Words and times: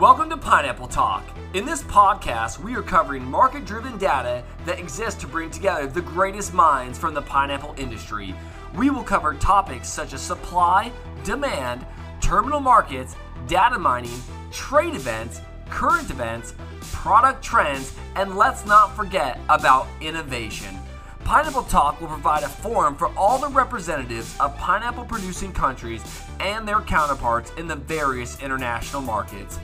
Welcome 0.00 0.28
to 0.30 0.36
Pineapple 0.36 0.88
Talk. 0.88 1.24
In 1.54 1.64
this 1.64 1.84
podcast, 1.84 2.58
we 2.58 2.74
are 2.74 2.82
covering 2.82 3.24
market 3.24 3.64
driven 3.64 3.96
data 3.96 4.42
that 4.66 4.80
exists 4.80 5.20
to 5.20 5.28
bring 5.28 5.52
together 5.52 5.86
the 5.86 6.00
greatest 6.00 6.52
minds 6.52 6.98
from 6.98 7.14
the 7.14 7.22
pineapple 7.22 7.76
industry. 7.78 8.34
We 8.74 8.90
will 8.90 9.04
cover 9.04 9.34
topics 9.34 9.88
such 9.88 10.12
as 10.12 10.20
supply, 10.20 10.90
demand, 11.22 11.86
terminal 12.20 12.58
markets, 12.58 13.14
data 13.46 13.78
mining, 13.78 14.20
trade 14.50 14.96
events, 14.96 15.40
current 15.70 16.10
events, 16.10 16.54
product 16.80 17.44
trends, 17.44 17.94
and 18.16 18.36
let's 18.36 18.66
not 18.66 18.96
forget 18.96 19.38
about 19.48 19.86
innovation. 20.00 20.76
Pineapple 21.24 21.62
Talk 21.62 21.98
will 22.02 22.08
provide 22.08 22.42
a 22.42 22.48
forum 22.48 22.94
for 22.94 23.10
all 23.16 23.38
the 23.38 23.48
representatives 23.48 24.38
of 24.40 24.54
pineapple 24.58 25.06
producing 25.06 25.52
countries 25.52 26.02
and 26.38 26.68
their 26.68 26.80
counterparts 26.82 27.50
in 27.56 27.66
the 27.66 27.76
various 27.76 28.40
international 28.42 29.00
markets. 29.00 29.58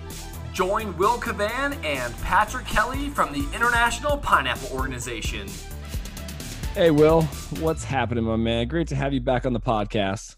Join 0.55 0.97
Will 0.97 1.19
Cavan 1.19 1.75
and 1.85 2.17
Patrick 2.23 2.65
Kelly 2.65 3.11
from 3.11 3.33
the 3.35 3.47
International 3.55 4.17
Pineapple 4.17 4.71
Organization. 4.75 5.49
Hey, 6.75 6.91
Will, 6.91 7.23
what's 7.61 7.85
happening, 7.85 8.25
my 8.25 8.37
man? 8.37 8.67
Great 8.67 8.89
to 8.89 8.97
have 8.97 9.13
you 9.13 9.21
back 9.21 9.45
on 9.45 9.53
the 9.53 9.61
podcast. 9.61 10.37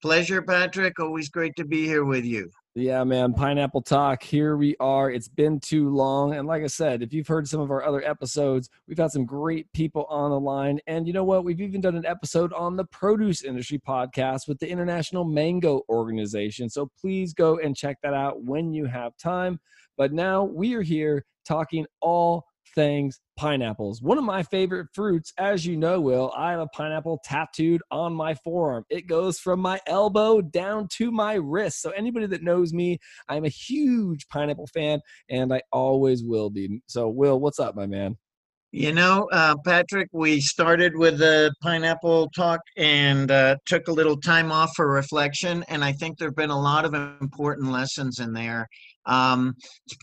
Pleasure, 0.00 0.40
Patrick. 0.40 0.98
Always 0.98 1.28
great 1.28 1.54
to 1.56 1.66
be 1.66 1.84
here 1.84 2.04
with 2.04 2.24
you. 2.24 2.50
Yeah, 2.78 3.04
man. 3.04 3.32
Pineapple 3.32 3.80
Talk. 3.80 4.22
Here 4.22 4.54
we 4.58 4.76
are. 4.80 5.10
It's 5.10 5.28
been 5.28 5.60
too 5.60 5.88
long. 5.88 6.34
And 6.34 6.46
like 6.46 6.62
I 6.62 6.66
said, 6.66 7.02
if 7.02 7.10
you've 7.10 7.26
heard 7.26 7.48
some 7.48 7.58
of 7.58 7.70
our 7.70 7.82
other 7.82 8.04
episodes, 8.04 8.68
we've 8.86 8.98
had 8.98 9.10
some 9.10 9.24
great 9.24 9.72
people 9.72 10.04
on 10.10 10.30
the 10.30 10.38
line. 10.38 10.78
And 10.86 11.06
you 11.06 11.14
know 11.14 11.24
what? 11.24 11.42
We've 11.42 11.62
even 11.62 11.80
done 11.80 11.96
an 11.96 12.04
episode 12.04 12.52
on 12.52 12.76
the 12.76 12.84
produce 12.84 13.44
industry 13.44 13.78
podcast 13.78 14.46
with 14.46 14.58
the 14.58 14.68
International 14.68 15.24
Mango 15.24 15.84
Organization. 15.88 16.68
So 16.68 16.90
please 17.00 17.32
go 17.32 17.58
and 17.60 17.74
check 17.74 17.96
that 18.02 18.12
out 18.12 18.42
when 18.42 18.74
you 18.74 18.84
have 18.84 19.16
time. 19.16 19.58
But 19.96 20.12
now 20.12 20.44
we 20.44 20.74
are 20.74 20.82
here 20.82 21.24
talking 21.46 21.86
all 22.02 22.44
things 22.76 23.18
pineapples. 23.36 24.00
One 24.00 24.18
of 24.18 24.24
my 24.24 24.44
favorite 24.44 24.86
fruits, 24.94 25.32
as 25.38 25.66
you 25.66 25.76
know, 25.76 26.00
Will, 26.00 26.32
I 26.36 26.52
have 26.52 26.60
a 26.60 26.68
pineapple 26.68 27.20
tattooed 27.24 27.82
on 27.90 28.12
my 28.12 28.34
forearm. 28.44 28.84
It 28.88 29.08
goes 29.08 29.40
from 29.40 29.58
my 29.58 29.80
elbow 29.88 30.40
down 30.40 30.86
to 30.98 31.10
my 31.10 31.34
wrist. 31.34 31.82
So, 31.82 31.90
anybody 31.90 32.26
that 32.26 32.44
knows 32.44 32.72
me, 32.72 32.98
I'm 33.28 33.44
a 33.44 33.48
huge 33.48 34.28
pineapple 34.28 34.68
fan 34.68 35.00
and 35.28 35.52
I 35.52 35.62
always 35.72 36.22
will 36.22 36.50
be. 36.50 36.80
So, 36.86 37.08
Will, 37.08 37.40
what's 37.40 37.58
up, 37.58 37.74
my 37.74 37.86
man? 37.86 38.16
You 38.72 38.92
know, 38.92 39.26
uh, 39.32 39.54
Patrick, 39.64 40.10
we 40.12 40.38
started 40.40 40.96
with 40.96 41.18
the 41.18 41.50
pineapple 41.62 42.28
talk 42.36 42.60
and 42.76 43.30
uh, 43.30 43.56
took 43.64 43.88
a 43.88 43.92
little 43.92 44.20
time 44.20 44.52
off 44.52 44.72
for 44.76 44.86
reflection. 44.86 45.64
And 45.68 45.82
I 45.82 45.92
think 45.92 46.18
there 46.18 46.28
have 46.28 46.36
been 46.36 46.50
a 46.50 46.60
lot 46.60 46.84
of 46.84 46.92
important 46.92 47.72
lessons 47.72 48.18
in 48.18 48.34
there. 48.34 48.68
Um, 49.06 49.54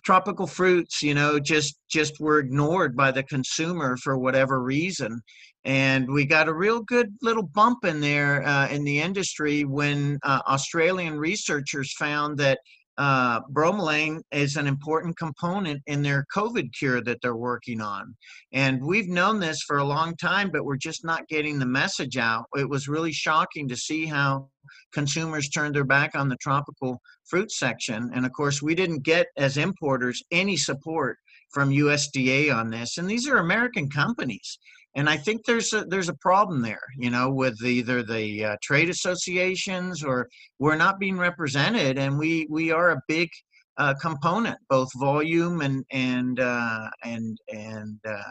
tropical 0.05 0.47
fruits, 0.47 1.01
you 1.01 1.13
know, 1.13 1.39
just 1.39 1.77
just 1.89 2.19
were 2.19 2.39
ignored 2.39 2.95
by 2.95 3.11
the 3.11 3.23
consumer 3.23 3.97
for 3.97 4.17
whatever 4.17 4.61
reason, 4.61 5.21
and 5.65 6.11
we 6.11 6.25
got 6.25 6.47
a 6.47 6.53
real 6.53 6.81
good 6.81 7.13
little 7.21 7.43
bump 7.43 7.85
in 7.85 8.01
there 8.01 8.43
uh, 8.45 8.67
in 8.69 8.83
the 8.83 8.99
industry 8.99 9.63
when 9.65 10.19
uh, 10.23 10.41
Australian 10.47 11.17
researchers 11.17 11.93
found 11.93 12.37
that 12.37 12.59
uh, 12.97 13.41
bromelain 13.51 14.21
is 14.31 14.55
an 14.55 14.67
important 14.67 15.17
component 15.17 15.81
in 15.87 16.01
their 16.01 16.25
COVID 16.35 16.71
cure 16.77 17.01
that 17.01 17.21
they're 17.21 17.35
working 17.35 17.81
on. 17.81 18.15
And 18.51 18.83
we've 18.83 19.07
known 19.07 19.39
this 19.39 19.61
for 19.63 19.77
a 19.77 19.83
long 19.83 20.15
time, 20.15 20.51
but 20.51 20.65
we're 20.65 20.77
just 20.77 21.03
not 21.03 21.27
getting 21.27 21.57
the 21.57 21.65
message 21.65 22.17
out. 22.17 22.45
It 22.55 22.69
was 22.69 22.87
really 22.87 23.11
shocking 23.11 23.67
to 23.69 23.75
see 23.75 24.05
how 24.05 24.49
consumers 24.93 25.49
turned 25.49 25.75
their 25.75 25.83
back 25.83 26.15
on 26.15 26.29
the 26.29 26.37
tropical 26.37 27.01
fruit 27.25 27.51
section. 27.51 28.11
And 28.13 28.25
of 28.25 28.31
course, 28.33 28.61
we 28.61 28.75
didn't 28.75 29.03
get, 29.03 29.27
as 29.37 29.57
importers, 29.57 30.21
any 30.31 30.55
support 30.55 31.17
from 31.51 31.69
USDA 31.69 32.53
on 32.53 32.69
this. 32.69 32.97
And 32.97 33.09
these 33.09 33.27
are 33.27 33.37
American 33.37 33.89
companies 33.89 34.59
and 34.95 35.09
I 35.09 35.17
think 35.17 35.45
there's 35.45 35.73
a, 35.73 35.85
there's 35.85 36.09
a 36.09 36.13
problem 36.15 36.61
there, 36.61 36.81
you 36.97 37.09
know, 37.09 37.29
with 37.31 37.61
either 37.63 38.03
the 38.03 38.45
uh, 38.45 38.55
trade 38.61 38.89
associations 38.89 40.03
or 40.03 40.29
we're 40.59 40.75
not 40.75 40.99
being 40.99 41.17
represented, 41.17 41.97
and 41.97 42.17
we 42.17 42.47
we 42.49 42.71
are 42.71 42.91
a 42.91 43.01
big 43.07 43.29
uh, 43.77 43.95
component, 43.95 44.57
both 44.69 44.89
volume 44.97 45.61
and 45.61 45.83
and 45.91 46.39
uh, 46.39 46.89
and 47.03 47.37
and 47.51 47.99
uh, 48.07 48.21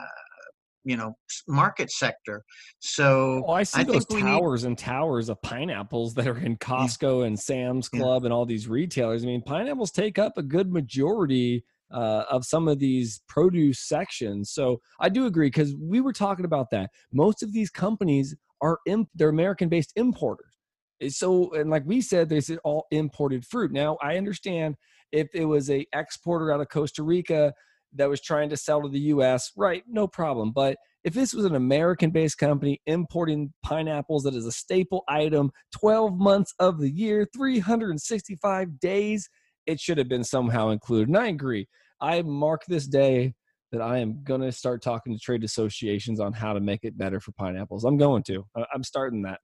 you 0.84 0.96
know 0.96 1.16
market 1.48 1.90
sector. 1.90 2.44
So 2.78 3.44
oh, 3.46 3.52
I 3.52 3.64
see 3.64 3.80
I 3.80 3.84
those 3.84 4.06
towers 4.06 4.62
need... 4.62 4.68
and 4.68 4.78
towers 4.78 5.28
of 5.28 5.42
pineapples 5.42 6.14
that 6.14 6.28
are 6.28 6.38
in 6.38 6.56
Costco 6.56 7.20
yeah. 7.20 7.26
and 7.26 7.38
Sam's 7.38 7.88
Club 7.88 8.22
yeah. 8.22 8.26
and 8.26 8.32
all 8.32 8.46
these 8.46 8.68
retailers. 8.68 9.24
I 9.24 9.26
mean, 9.26 9.42
pineapples 9.42 9.90
take 9.90 10.18
up 10.18 10.38
a 10.38 10.42
good 10.42 10.72
majority 10.72 11.64
uh, 11.92 12.24
of 12.30 12.44
some 12.44 12.68
of 12.68 12.78
these 12.78 13.20
produce 13.28 13.80
sections. 13.80 14.50
So 14.50 14.80
I 15.00 15.08
do 15.08 15.26
agree 15.26 15.48
because 15.48 15.74
we 15.80 16.00
were 16.00 16.12
talking 16.12 16.44
about 16.44 16.70
that. 16.70 16.90
Most 17.12 17.42
of 17.42 17.52
these 17.52 17.70
companies 17.70 18.34
are 18.60 18.78
imp- 18.86 19.10
they're 19.14 19.28
American 19.28 19.68
based 19.68 19.92
importers. 19.96 20.56
Eh, 21.00 21.08
so 21.10 21.52
and 21.54 21.70
like 21.70 21.84
we 21.86 22.00
said, 22.00 22.28
they 22.28 22.40
said 22.40 22.58
all 22.64 22.86
imported 22.90 23.44
fruit. 23.44 23.72
Now 23.72 23.98
I 24.02 24.16
understand 24.16 24.76
if 25.10 25.28
it 25.34 25.44
was 25.44 25.70
a 25.70 25.86
exporter 25.92 26.52
out 26.52 26.60
of 26.60 26.68
Costa 26.68 27.02
Rica 27.02 27.52
that 27.94 28.08
was 28.08 28.20
trying 28.20 28.48
to 28.48 28.56
sell 28.56 28.82
to 28.82 28.88
the 28.88 29.00
U.S., 29.00 29.52
right? 29.56 29.82
No 29.86 30.08
problem. 30.08 30.52
But 30.52 30.78
if 31.04 31.14
this 31.14 31.34
was 31.34 31.44
an 31.44 31.54
American 31.54 32.10
based 32.10 32.38
company 32.38 32.80
importing 32.86 33.52
pineapples 33.62 34.22
that 34.22 34.34
is 34.34 34.46
a 34.46 34.52
staple 34.52 35.04
item 35.08 35.50
12 35.72 36.18
months 36.18 36.54
of 36.58 36.78
the 36.78 36.90
year, 36.90 37.26
365 37.34 38.80
days, 38.80 39.28
it 39.66 39.80
should 39.80 39.98
have 39.98 40.08
been 40.08 40.24
somehow 40.24 40.70
included. 40.70 41.08
And 41.08 41.16
I 41.16 41.28
agree. 41.28 41.68
I 42.00 42.22
mark 42.22 42.62
this 42.66 42.86
day 42.86 43.34
that 43.70 43.80
I 43.80 43.98
am 43.98 44.22
going 44.22 44.42
to 44.42 44.52
start 44.52 44.82
talking 44.82 45.14
to 45.14 45.18
trade 45.18 45.44
associations 45.44 46.20
on 46.20 46.32
how 46.32 46.52
to 46.52 46.60
make 46.60 46.80
it 46.82 46.98
better 46.98 47.20
for 47.20 47.32
pineapples. 47.32 47.84
I'm 47.84 47.96
going 47.96 48.22
to. 48.24 48.44
I'm 48.74 48.82
starting 48.84 49.22
that. 49.22 49.40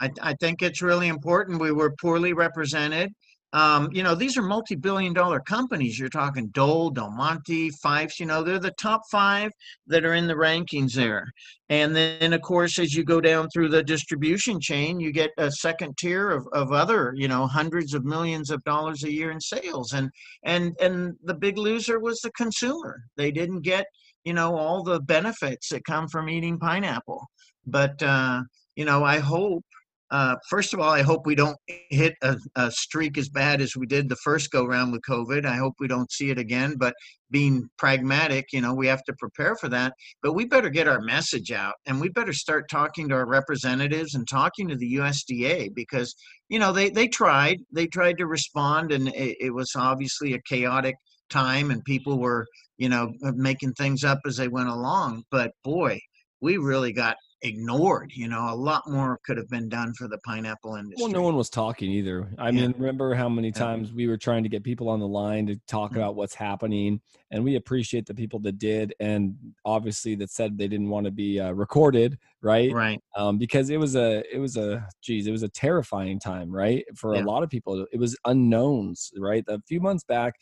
I, 0.00 0.10
I 0.22 0.34
think 0.34 0.62
it's 0.62 0.82
really 0.82 1.08
important. 1.08 1.60
We 1.60 1.72
were 1.72 1.94
poorly 2.00 2.32
represented. 2.32 3.10
Um, 3.54 3.88
you 3.92 4.02
know, 4.02 4.14
these 4.14 4.36
are 4.36 4.42
multi-billion 4.42 5.14
dollar 5.14 5.40
companies. 5.40 5.98
You're 5.98 6.10
talking 6.10 6.48
Dole, 6.48 6.90
Del 6.90 7.10
Monte, 7.10 7.70
Fyffes, 7.70 8.20
you 8.20 8.26
know, 8.26 8.42
they're 8.42 8.58
the 8.58 8.72
top 8.72 9.02
five 9.10 9.50
that 9.86 10.04
are 10.04 10.14
in 10.14 10.26
the 10.26 10.34
rankings 10.34 10.92
there. 10.92 11.26
And 11.70 11.96
then, 11.96 12.32
of 12.34 12.42
course, 12.42 12.78
as 12.78 12.94
you 12.94 13.04
go 13.04 13.20
down 13.20 13.48
through 13.50 13.70
the 13.70 13.82
distribution 13.82 14.60
chain, 14.60 15.00
you 15.00 15.12
get 15.12 15.30
a 15.38 15.50
second 15.50 15.96
tier 15.96 16.30
of, 16.30 16.46
of 16.52 16.72
other, 16.72 17.14
you 17.16 17.28
know, 17.28 17.46
hundreds 17.46 17.94
of 17.94 18.04
millions 18.04 18.50
of 18.50 18.62
dollars 18.64 19.04
a 19.04 19.12
year 19.12 19.30
in 19.30 19.40
sales. 19.40 19.92
And 19.92 20.10
and 20.44 20.76
and 20.80 21.14
the 21.24 21.34
big 21.34 21.56
loser 21.56 21.98
was 21.98 22.20
the 22.20 22.32
consumer. 22.32 23.02
They 23.16 23.30
didn't 23.30 23.62
get, 23.62 23.86
you 24.24 24.34
know, 24.34 24.56
all 24.56 24.82
the 24.82 25.00
benefits 25.00 25.70
that 25.70 25.84
come 25.84 26.08
from 26.08 26.28
eating 26.28 26.58
pineapple. 26.58 27.26
But 27.66 28.02
uh, 28.02 28.42
you 28.76 28.84
know, 28.84 29.04
I 29.04 29.18
hope 29.18 29.64
uh, 30.10 30.36
first 30.48 30.72
of 30.72 30.80
all, 30.80 30.90
I 30.90 31.02
hope 31.02 31.26
we 31.26 31.34
don't 31.34 31.56
hit 31.90 32.14
a, 32.22 32.36
a, 32.56 32.70
streak 32.70 33.18
as 33.18 33.28
bad 33.28 33.60
as 33.60 33.76
we 33.76 33.86
did 33.86 34.08
the 34.08 34.16
first 34.16 34.50
go 34.50 34.64
round 34.64 34.90
with 34.90 35.02
COVID. 35.08 35.44
I 35.44 35.56
hope 35.56 35.74
we 35.78 35.88
don't 35.88 36.10
see 36.10 36.30
it 36.30 36.38
again. 36.38 36.76
But 36.78 36.94
being 37.30 37.68
pragmatic, 37.76 38.46
you 38.52 38.62
know, 38.62 38.72
we 38.72 38.86
have 38.86 39.02
to 39.04 39.12
prepare 39.18 39.54
for 39.56 39.68
that. 39.68 39.92
But 40.22 40.32
we 40.32 40.46
better 40.46 40.70
get 40.70 40.88
our 40.88 41.02
message 41.02 41.52
out 41.52 41.74
and 41.86 42.00
we 42.00 42.08
better 42.08 42.32
start 42.32 42.70
talking 42.70 43.08
to 43.08 43.16
our 43.16 43.26
representatives 43.26 44.14
and 44.14 44.26
talking 44.26 44.66
to 44.68 44.76
the 44.76 44.94
USDA 44.94 45.74
because, 45.74 46.14
you 46.48 46.58
know, 46.58 46.72
they, 46.72 46.88
they 46.88 47.08
tried. 47.08 47.58
They 47.70 47.86
tried 47.86 48.16
to 48.18 48.26
respond 48.26 48.92
and 48.92 49.08
it, 49.08 49.36
it 49.40 49.54
was 49.54 49.72
obviously 49.76 50.32
a 50.32 50.42
chaotic 50.48 50.94
time 51.28 51.70
and 51.70 51.84
people 51.84 52.18
were, 52.18 52.46
you 52.78 52.88
know, 52.88 53.12
making 53.20 53.74
things 53.74 54.04
up 54.04 54.20
as 54.26 54.36
they 54.36 54.48
went 54.48 54.70
along. 54.70 55.24
But 55.30 55.50
boy, 55.64 55.98
we 56.40 56.56
really 56.56 56.92
got 56.92 57.16
ignored. 57.42 58.12
You 58.14 58.28
know, 58.28 58.52
a 58.52 58.54
lot 58.54 58.88
more 58.88 59.18
could 59.24 59.36
have 59.36 59.48
been 59.48 59.68
done 59.68 59.94
for 59.94 60.08
the 60.08 60.18
pineapple 60.18 60.74
industry. 60.74 61.02
Well, 61.02 61.12
no 61.12 61.22
one 61.22 61.36
was 61.36 61.50
talking 61.50 61.90
either. 61.90 62.28
I 62.38 62.46
yeah. 62.46 62.62
mean, 62.62 62.74
remember 62.78 63.14
how 63.14 63.28
many 63.28 63.52
times 63.52 63.92
we 63.92 64.08
were 64.08 64.16
trying 64.16 64.42
to 64.42 64.48
get 64.48 64.64
people 64.64 64.88
on 64.88 65.00
the 65.00 65.08
line 65.08 65.46
to 65.46 65.56
talk 65.66 65.90
mm-hmm. 65.90 66.00
about 66.00 66.16
what's 66.16 66.34
happening, 66.34 67.00
and 67.30 67.44
we 67.44 67.56
appreciate 67.56 68.06
the 68.06 68.14
people 68.14 68.38
that 68.40 68.58
did, 68.58 68.94
and 69.00 69.36
obviously 69.64 70.14
that 70.16 70.30
said 70.30 70.56
they 70.56 70.68
didn't 70.68 70.88
want 70.88 71.06
to 71.06 71.12
be 71.12 71.40
uh, 71.40 71.52
recorded, 71.52 72.18
right? 72.42 72.72
Right. 72.72 73.00
Um, 73.16 73.38
because 73.38 73.70
it 73.70 73.78
was 73.78 73.96
a, 73.96 74.22
it 74.34 74.38
was 74.38 74.56
a, 74.56 74.86
geez, 75.02 75.26
it 75.26 75.32
was 75.32 75.42
a 75.42 75.48
terrifying 75.48 76.18
time, 76.18 76.50
right? 76.50 76.84
For 76.94 77.14
yeah. 77.14 77.22
a 77.22 77.24
lot 77.24 77.42
of 77.42 77.50
people, 77.50 77.86
it 77.92 77.98
was 77.98 78.16
unknowns, 78.24 79.12
right? 79.18 79.44
A 79.48 79.60
few 79.66 79.80
months 79.80 80.04
back 80.04 80.34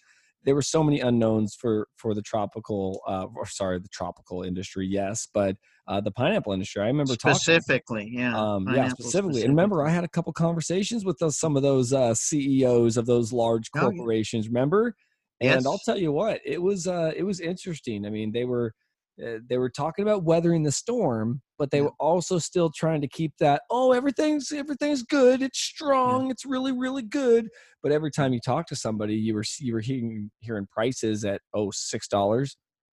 there 0.46 0.54
were 0.54 0.62
so 0.62 0.82
many 0.82 1.00
unknowns 1.00 1.54
for 1.54 1.88
for 1.96 2.14
the 2.14 2.22
tropical 2.22 3.02
uh, 3.06 3.26
or 3.36 3.46
sorry 3.46 3.78
the 3.78 3.88
tropical 3.88 4.42
industry 4.42 4.86
yes 4.86 5.28
but 5.34 5.56
uh, 5.88 6.00
the 6.00 6.10
pineapple 6.10 6.52
industry 6.52 6.82
i 6.82 6.86
remember 6.86 7.12
specifically 7.12 8.04
talking, 8.04 8.18
yeah 8.18 8.38
um, 8.38 8.66
yeah 8.68 8.88
specifically. 8.88 9.04
specifically. 9.04 9.42
and 9.42 9.50
remember 9.50 9.84
i 9.84 9.90
had 9.90 10.04
a 10.04 10.08
couple 10.08 10.32
conversations 10.32 11.04
with 11.04 11.18
those, 11.18 11.38
some 11.38 11.56
of 11.56 11.62
those 11.62 11.92
uh, 11.92 12.14
ceos 12.14 12.96
of 12.96 13.04
those 13.04 13.32
large 13.32 13.70
corporations 13.72 14.46
oh, 14.46 14.48
yeah. 14.48 14.54
remember 14.54 14.94
and 15.40 15.50
yes. 15.50 15.66
i'll 15.66 15.80
tell 15.84 15.98
you 15.98 16.12
what 16.12 16.40
it 16.46 16.62
was 16.62 16.86
uh, 16.86 17.12
it 17.14 17.24
was 17.24 17.40
interesting 17.40 18.06
i 18.06 18.10
mean 18.10 18.32
they 18.32 18.44
were 18.44 18.72
uh, 19.24 19.38
they 19.48 19.58
were 19.58 19.70
talking 19.70 20.02
about 20.02 20.24
weathering 20.24 20.62
the 20.62 20.72
storm, 20.72 21.40
but 21.58 21.70
they 21.70 21.78
Yeah. 21.78 21.84
were 21.84 21.92
also 21.98 22.38
still 22.38 22.70
trying 22.70 23.00
to 23.00 23.08
keep 23.08 23.32
that. 23.40 23.62
Oh, 23.70 23.92
everything's 23.92 24.52
everything's 24.52 25.02
good. 25.02 25.42
It's 25.42 25.58
strong. 25.58 26.30
It's 26.30 26.44
really 26.44 26.72
really 26.72 27.02
good. 27.02 27.48
But 27.82 27.92
every 27.92 28.10
time 28.10 28.32
you 28.32 28.40
talk 28.40 28.66
to 28.68 28.76
somebody, 28.76 29.14
you 29.14 29.34
were 29.34 29.44
you 29.58 29.72
were 29.74 29.80
hearing 29.80 30.30
hearing 30.40 30.66
prices 30.70 31.24
at 31.24 31.40
oh 31.54 31.70
six 31.72 32.08
dollars, 32.08 32.56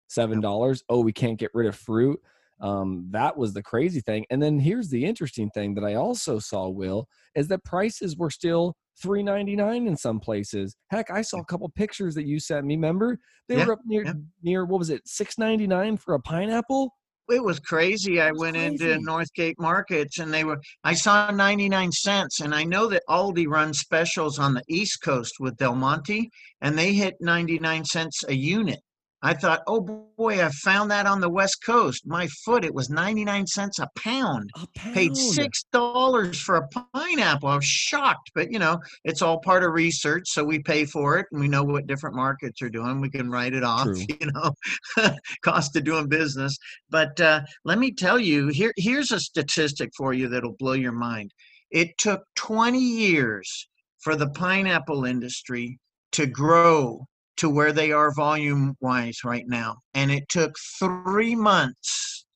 seven 0.09 0.41
dollars. 0.41 0.83
Oh, 0.89 1.01
we 1.01 1.13
can't 1.13 1.39
get 1.39 1.51
rid 1.55 1.67
of 1.69 1.77
fruit. 1.77 2.21
Um, 2.61 3.07
that 3.11 3.37
was 3.37 3.53
the 3.55 3.63
crazy 3.63 4.01
thing. 4.01 4.27
And 4.31 4.43
then 4.43 4.59
here's 4.59 4.89
the 4.89 5.05
interesting 5.05 5.51
thing 5.51 5.75
that 5.75 5.85
I 5.85 5.95
also 5.95 6.39
saw, 6.39 6.69
Will, 6.69 7.07
is 7.35 7.49
that 7.49 7.65
prices 7.65 8.17
were 8.17 8.31
still 8.31 8.75
three 9.01 9.23
ninety 9.23 9.55
nine 9.55 9.87
in 9.87 9.97
some 9.97 10.19
places. 10.21 10.75
Heck, 10.91 11.11
I 11.11 11.23
saw 11.23 11.39
a 11.39 11.45
couple 11.45 11.69
pictures 11.69 12.15
that 12.17 12.27
you 12.27 12.41
sent 12.41 12.67
me. 12.67 12.75
Remember, 12.75 13.19
they 13.49 13.57
Yeah, 13.57 13.67
were 13.67 13.73
up 13.75 13.81
near 13.87 14.05
yeah. 14.05 14.13
near 14.43 14.65
what 14.65 14.79
was 14.79 14.91
it, 14.91 15.03
six 15.07 15.39
ninety 15.39 15.67
nine 15.67 15.97
for 15.97 16.15
a 16.15 16.21
pineapple? 16.21 16.91
It 17.31 17.45
was 17.45 17.61
crazy. 17.61 18.21
I 18.23 18.31
was 18.31 18.41
went 18.41 18.57
into. 18.57 18.99
Northgate 19.01 19.57
markets 19.59 20.19
and 20.19 20.33
they 20.33 20.45
were, 20.45 20.59
I 20.83 20.95
saw 20.95 21.31
99 21.31 21.93
cents. 21.93 22.41
And 22.41 22.55
I 22.55 22.65
know 22.65 22.87
that 22.89 23.03
Aldi 23.07 23.47
runs 23.47 23.81
specials 23.81 24.39
on 24.39 24.55
the 24.55 24.63
East 24.67 25.03
Coast 25.03 25.35
with 25.39 25.59
Del 25.59 25.75
Monte 25.75 26.31
and 26.63 26.77
they 26.79 26.95
hit 26.95 27.17
99 27.21 27.85
cents 27.85 28.25
a 28.29 28.35
unit. 28.35 28.81
I 29.21 29.35
thought, 29.35 29.63
oh 29.67 29.81
boy, 29.81 30.45
I 30.45 30.49
found 30.51 30.93
that 30.93 31.07
on 31.07 31.21
the 31.21 31.29
West 31.29 31.65
Coast. 31.65 32.07
My 32.07 32.29
foot, 32.45 32.65
it 32.65 32.73
was 32.73 32.89
99 32.89 33.49
cents 33.49 33.81
a 33.81 33.89
pound. 33.97 34.51
A 34.55 34.67
pound. 34.77 34.95
Paid 34.95 35.17
six 35.17 35.65
dollars 35.73 36.41
for 36.41 36.57
a 36.57 36.69
pineapple. 36.69 37.49
I 37.49 37.57
was 37.57 37.65
shocked, 37.65 38.31
but 38.37 38.53
you 38.53 38.61
know, 38.61 38.79
it's 39.05 39.21
all 39.21 39.41
part 39.41 39.65
of 39.65 39.73
research, 39.73 40.29
so 40.29 40.45
we 40.45 40.61
pay 40.61 40.85
for 40.85 41.19
it 41.19 41.27
and 41.33 41.41
we 41.41 41.49
know 41.49 41.65
what 41.65 41.89
different 41.89 42.15
markets 42.15 42.63
are 42.63 42.71
doing. 42.71 43.01
We 43.01 43.11
can 43.11 43.29
write 43.29 43.55
it 43.55 43.65
off, 43.65 43.87
True. 43.87 43.97
you 44.21 44.31
know, 44.33 45.11
cost 45.43 45.75
of 45.75 45.83
doing 45.83 46.09
business. 46.09 46.57
But 46.89 47.21
uh, 47.21 47.41
let 47.65 47.79
me 47.79 47.91
tell 47.91 48.21
you, 48.21 48.49
here 48.49 48.73
here's 48.77 49.11
a 49.11 49.19
statistic 49.19 49.91
for 49.97 50.13
you 50.13 50.29
that'll 50.29 50.57
blow 50.59 50.75
your 50.75 50.93
mind. 50.93 51.33
It 51.73 51.99
took 51.99 52.23
20 52.37 52.79
years 52.79 53.69
for 53.99 54.15
the 54.15 54.31
pineapple 54.31 55.05
industry 55.05 55.81
to 56.13 56.27
grow 56.27 57.07
to 57.39 57.49
where 57.49 57.73
they 57.73 57.93
are 57.93 58.13
volume 58.15 58.75
wise 58.81 59.19
right 59.25 59.47
now. 59.47 59.77
And 59.95 60.11
it 60.11 60.29
took 60.29 60.55
three 60.79 61.35
months 61.35 62.27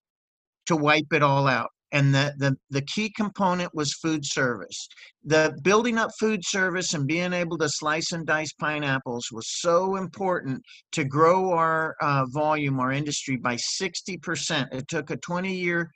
to 0.66 0.76
wipe 0.76 1.12
it 1.12 1.22
all 1.22 1.46
out. 1.46 1.70
And 1.92 2.14
the, 2.14 2.32
the, 2.38 2.56
the 2.70 2.82
key 2.82 3.12
component 3.14 3.74
was 3.74 3.92
food 3.94 4.24
service. 4.24 4.88
The 5.24 5.54
building 5.62 5.98
up 5.98 6.10
food 6.18 6.40
service 6.42 6.94
and 6.94 7.06
being 7.06 7.34
able 7.34 7.58
to 7.58 7.68
slice 7.68 8.12
and 8.12 8.26
dice 8.26 8.52
pineapples 8.54 9.30
was 9.30 9.60
so 9.60 9.96
important 9.96 10.62
to 10.92 11.04
grow 11.04 11.52
our 11.52 11.94
uh, 12.00 12.24
volume, 12.32 12.80
our 12.80 12.92
industry 12.92 13.36
by 13.36 13.56
60%. 13.56 14.72
It 14.72 14.88
took 14.88 15.10
a 15.10 15.18
20 15.18 15.54
year 15.54 15.90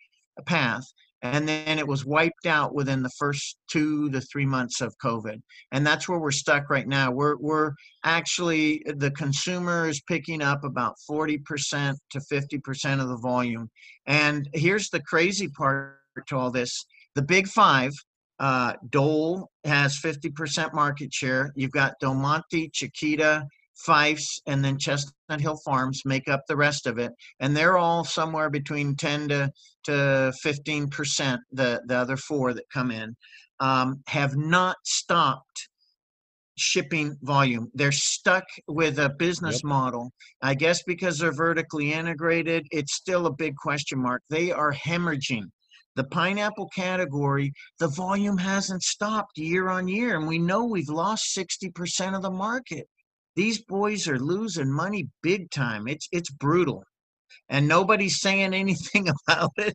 path 0.45 0.85
and 1.35 1.49
then 1.49 1.79
it 1.79 1.87
was 1.87 2.05
wiped 2.05 2.47
out 2.47 2.75
within 2.75 3.03
the 3.03 3.11
first 3.19 3.57
two 3.69 4.11
to 4.11 4.21
three 4.21 4.47
months 4.47 4.81
of 4.81 4.95
COVID. 5.03 5.41
And 5.73 5.87
that's 5.87 6.09
where 6.09 6.19
we're 6.19 6.31
stuck 6.31 6.71
right 6.71 6.87
now. 6.87 7.11
We're, 7.11 7.37
we're 7.37 7.73
actually, 8.05 8.83
the 8.87 9.11
consumer 9.11 9.89
is 9.89 10.01
picking 10.03 10.43
up 10.43 10.65
about 10.65 10.95
40% 11.09 11.95
to 12.11 12.19
50% 12.21 13.01
of 13.01 13.09
the 13.09 13.19
volume. 13.19 13.69
And 14.07 14.49
here's 14.53 14.89
the 14.91 15.03
crazy 15.03 15.49
part 15.49 15.99
to 16.29 16.37
all 16.37 16.51
this 16.51 16.87
the 17.15 17.23
big 17.23 17.49
five, 17.49 17.93
uh, 18.39 18.75
Dole 18.91 19.51
has 19.65 19.99
50% 19.99 20.75
market 20.75 21.13
share. 21.13 21.53
You've 21.57 21.73
got 21.73 21.95
Del 22.01 22.15
Monte, 22.15 22.71
Chiquita, 22.73 23.47
Fyffes, 23.87 24.41
and 24.47 24.65
then 24.65 24.79
Chestnut 24.79 25.41
Hill 25.41 25.59
Farms 25.65 26.03
make 26.05 26.29
up 26.29 26.43
the 26.47 26.57
rest 26.57 26.87
of 26.87 26.99
it. 26.99 27.13
And 27.41 27.57
they're 27.57 27.79
all 27.79 28.05
somewhere 28.05 28.51
between 28.51 28.97
10 28.97 29.29
to, 29.29 29.51
to 29.85 30.33
15%, 30.45 31.39
the, 31.53 31.83
the 31.87 31.97
other 31.97 32.17
four 32.17 32.55
that 32.55 32.65
come 32.73 32.91
in, 32.91 33.17
um, 33.61 34.03
have 34.07 34.37
not 34.37 34.77
stopped 34.85 35.69
shipping 36.57 37.17
volume. 37.23 37.71
They're 37.75 37.93
stuck 37.93 38.45
with 38.67 38.99
a 38.99 39.11
business 39.11 39.57
Yep. 39.63 39.65
model. 39.65 40.13
I 40.43 40.55
guess 40.55 40.83
because 40.83 41.19
they're 41.19 41.33
vertically 41.33 41.93
integrated, 41.93 42.67
it's 42.71 42.95
still 42.95 43.27
a 43.27 43.33
big 43.33 43.57
question 43.57 44.01
mark. 44.01 44.23
They 44.31 44.53
are 44.53 44.73
hemorrhaging. 44.73 45.51
The 45.97 46.05
pineapple 46.05 46.69
category, 46.75 47.53
the 47.79 47.89
volume 47.89 48.37
hasn't 48.37 48.83
stopped 48.83 49.39
year 49.39 49.69
on 49.69 49.89
year, 49.89 50.17
and 50.17 50.27
we 50.27 50.39
know 50.39 50.65
we've 50.65 50.91
lost 50.91 51.35
60% 51.37 52.15
of 52.15 52.23
the 52.23 52.31
market. 52.31 52.87
These 53.37 53.63
boys 53.63 54.09
are 54.09 54.19
losing 54.19 54.73
money 54.73 55.09
big 55.23 55.51
time. 55.51 55.87
It's 55.87 56.09
it's 56.11 56.31
brutal. 56.31 56.83
And 57.49 57.69
nobody's 57.69 58.21
saying 58.21 58.55
anything 58.55 59.09
about 59.29 59.53
it. 59.57 59.75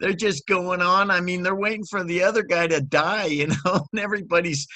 they're 0.00 0.12
just 0.12 0.46
going 0.46 0.82
on. 0.82 1.10
I 1.10 1.20
mean, 1.20 1.42
they're 1.42 1.54
waiting 1.54 1.84
for 1.88 2.04
the 2.04 2.22
other 2.22 2.42
guy 2.42 2.66
to 2.66 2.80
die, 2.80 3.26
you 3.26 3.46
know, 3.46 3.86
and 3.92 4.00
everybody's 4.00 4.66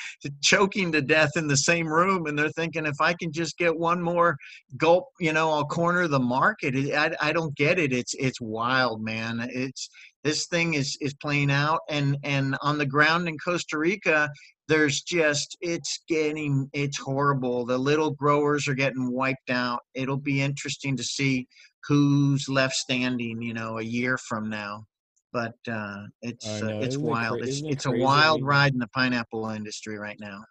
choking 0.42 0.92
to 0.92 1.02
death 1.02 1.32
in 1.36 1.48
the 1.48 1.56
same 1.56 1.86
room. 1.86 2.26
And 2.26 2.38
they're 2.38 2.50
thinking, 2.50 2.86
if 2.86 3.00
I 3.00 3.12
can 3.14 3.32
just 3.32 3.58
get 3.58 3.76
one 3.76 4.00
more 4.00 4.36
gulp, 4.76 5.06
you 5.20 5.32
know, 5.32 5.50
I'll 5.50 5.66
corner 5.66 6.08
the 6.08 6.18
market. 6.18 6.74
I, 6.94 7.14
I 7.20 7.32
don't 7.32 7.54
get 7.56 7.78
it. 7.78 7.92
It's 7.92 8.14
it's 8.14 8.40
wild, 8.40 9.02
man. 9.02 9.46
It's 9.52 9.88
this 10.24 10.46
thing 10.46 10.74
is 10.74 10.96
is 11.00 11.14
playing 11.14 11.50
out, 11.50 11.80
and 11.88 12.16
and 12.24 12.56
on 12.62 12.78
the 12.78 12.86
ground 12.86 13.28
in 13.28 13.36
Costa 13.38 13.78
Rica, 13.78 14.30
there's 14.68 15.02
just 15.02 15.56
it's 15.60 16.02
getting 16.08 16.68
it's 16.72 16.98
horrible. 16.98 17.64
The 17.64 17.78
little 17.78 18.10
growers 18.10 18.68
are 18.68 18.74
getting 18.74 19.12
wiped 19.12 19.50
out. 19.50 19.80
It'll 19.94 20.18
be 20.18 20.42
interesting 20.42 20.96
to 20.96 21.02
see 21.02 21.46
who's 21.86 22.48
left 22.48 22.74
standing, 22.74 23.40
you 23.40 23.54
know, 23.54 23.78
a 23.78 23.82
year 23.82 24.18
from 24.18 24.48
now. 24.50 24.84
But 25.32 25.54
uh, 25.70 26.04
it's 26.22 26.62
uh, 26.62 26.72
it's 26.80 26.96
Isn't 26.96 27.04
it 27.04 27.12
wild. 27.12 27.38
cra- 27.38 27.48
It's 27.48 27.60
it 27.60 27.72
it's 27.72 27.86
a 27.86 27.90
wild 27.90 28.42
ride 28.42 28.72
in 28.72 28.78
the 28.78 28.88
pineapple 28.88 29.48
industry 29.50 29.98
right 29.98 30.18
now. 30.20 30.44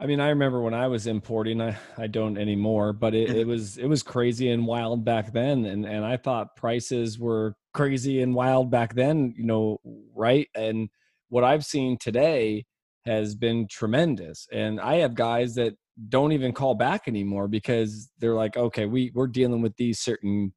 I 0.00 0.06
mean, 0.06 0.18
I 0.18 0.30
remember 0.30 0.62
when 0.62 0.72
I 0.72 0.86
was 0.88 1.06
importing. 1.06 1.60
I, 1.60 1.76
I 1.98 2.06
don't 2.06 2.38
anymore, 2.38 2.92
but 2.92 3.14
it, 3.14 3.30
it 3.36 3.44
was 3.46 3.76
it 3.76 3.86
was 3.86 4.02
crazy 4.02 4.50
and 4.50 4.66
wild 4.66 5.04
back 5.04 5.32
then, 5.32 5.64
and 5.66 5.84
and 5.84 6.04
I 6.04 6.16
thought 6.16 6.56
prices 6.56 7.18
were 7.18 7.54
crazy 7.74 8.22
and 8.22 8.34
wild 8.34 8.70
back 8.70 8.94
then. 8.94 9.34
You 9.36 9.44
know, 9.44 9.80
right? 10.14 10.48
And 10.54 10.88
what 11.28 11.44
I've 11.44 11.64
seen 11.64 11.98
today 11.98 12.64
has 13.06 13.34
been 13.34 13.66
tremendous. 13.68 14.46
And 14.52 14.80
I 14.80 14.96
have 14.96 15.14
guys 15.14 15.54
that 15.54 15.74
don't 16.08 16.32
even 16.32 16.52
call 16.52 16.74
back 16.74 17.08
anymore 17.08 17.48
because 17.48 18.10
they're 18.18 18.34
like, 18.34 18.56
okay, 18.56 18.86
we 18.86 19.12
we're 19.14 19.26
dealing 19.26 19.62
with 19.62 19.76
these 19.76 20.00
certain 20.00 20.52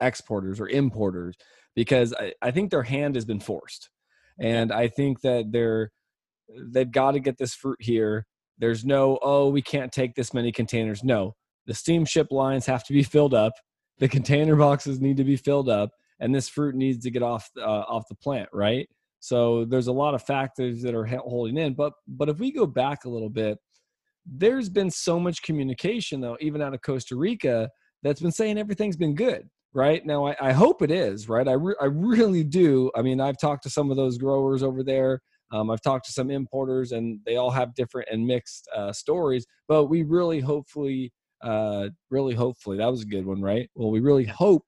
exporters 0.00 0.60
or 0.60 0.68
importers 0.68 1.36
because 1.74 2.12
I, 2.14 2.32
I 2.42 2.50
think 2.50 2.70
their 2.70 2.82
hand 2.82 3.14
has 3.14 3.24
been 3.24 3.40
forced, 3.40 3.90
and 4.38 4.72
I 4.72 4.88
think 4.88 5.20
that 5.22 5.52
they're 5.52 5.90
they've 6.72 6.90
got 6.90 7.12
to 7.12 7.20
get 7.20 7.38
this 7.38 7.54
fruit 7.54 7.78
here 7.80 8.26
there's 8.58 8.84
no, 8.84 9.18
oh, 9.22 9.48
we 9.48 9.62
can't 9.62 9.92
take 9.92 10.14
this 10.14 10.32
many 10.32 10.52
containers. 10.52 11.02
No, 11.02 11.34
the 11.66 11.74
steamship 11.74 12.28
lines 12.30 12.66
have 12.66 12.84
to 12.84 12.92
be 12.92 13.02
filled 13.14 13.34
up. 13.34 13.52
The 13.98 14.08
container 14.08 14.56
boxes 14.56 15.00
need 15.00 15.16
to 15.18 15.24
be 15.24 15.36
filled 15.36 15.68
up, 15.68 15.90
and 16.20 16.34
this 16.34 16.48
fruit 16.48 16.74
needs 16.74 17.04
to 17.04 17.10
get 17.10 17.22
off 17.22 17.48
uh, 17.56 17.84
off 17.88 18.04
the 18.08 18.16
plant, 18.16 18.48
right? 18.52 18.88
So 19.24 19.64
there's 19.64 19.86
a 19.86 19.92
lot 19.92 20.12
of 20.12 20.22
factors 20.22 20.82
that 20.82 20.94
are 20.94 21.06
holding 21.06 21.56
in. 21.56 21.72
But 21.72 21.94
but 22.06 22.28
if 22.28 22.38
we 22.38 22.52
go 22.52 22.66
back 22.66 23.06
a 23.06 23.08
little 23.08 23.30
bit, 23.30 23.56
there's 24.26 24.68
been 24.68 24.90
so 24.90 25.18
much 25.18 25.42
communication 25.42 26.20
though, 26.20 26.36
even 26.42 26.60
out 26.60 26.74
of 26.74 26.82
Costa 26.82 27.16
Rica, 27.16 27.70
that's 28.02 28.20
been 28.20 28.32
saying 28.32 28.58
everything's 28.58 28.98
been 28.98 29.14
good. 29.14 29.48
Right 29.72 30.04
now, 30.04 30.26
I, 30.26 30.36
I 30.38 30.52
hope 30.52 30.82
it 30.82 30.90
is 30.90 31.26
right. 31.26 31.48
I 31.48 31.54
re- 31.54 31.74
I 31.80 31.86
really 31.86 32.44
do. 32.44 32.90
I 32.94 33.00
mean, 33.00 33.18
I've 33.18 33.38
talked 33.38 33.62
to 33.62 33.70
some 33.70 33.90
of 33.90 33.96
those 33.96 34.18
growers 34.18 34.62
over 34.62 34.82
there. 34.84 35.22
Um, 35.52 35.70
I've 35.70 35.80
talked 35.80 36.04
to 36.06 36.12
some 36.12 36.30
importers, 36.30 36.92
and 36.92 37.18
they 37.24 37.36
all 37.36 37.50
have 37.50 37.74
different 37.74 38.08
and 38.10 38.26
mixed 38.26 38.68
uh, 38.76 38.92
stories. 38.92 39.46
But 39.68 39.86
we 39.86 40.02
really, 40.02 40.40
hopefully, 40.40 41.14
uh, 41.42 41.88
really, 42.10 42.34
hopefully, 42.34 42.76
that 42.76 42.90
was 42.90 43.02
a 43.02 43.06
good 43.06 43.24
one, 43.24 43.40
right? 43.40 43.70
Well, 43.74 43.90
we 43.90 44.00
really 44.00 44.26
hope 44.26 44.64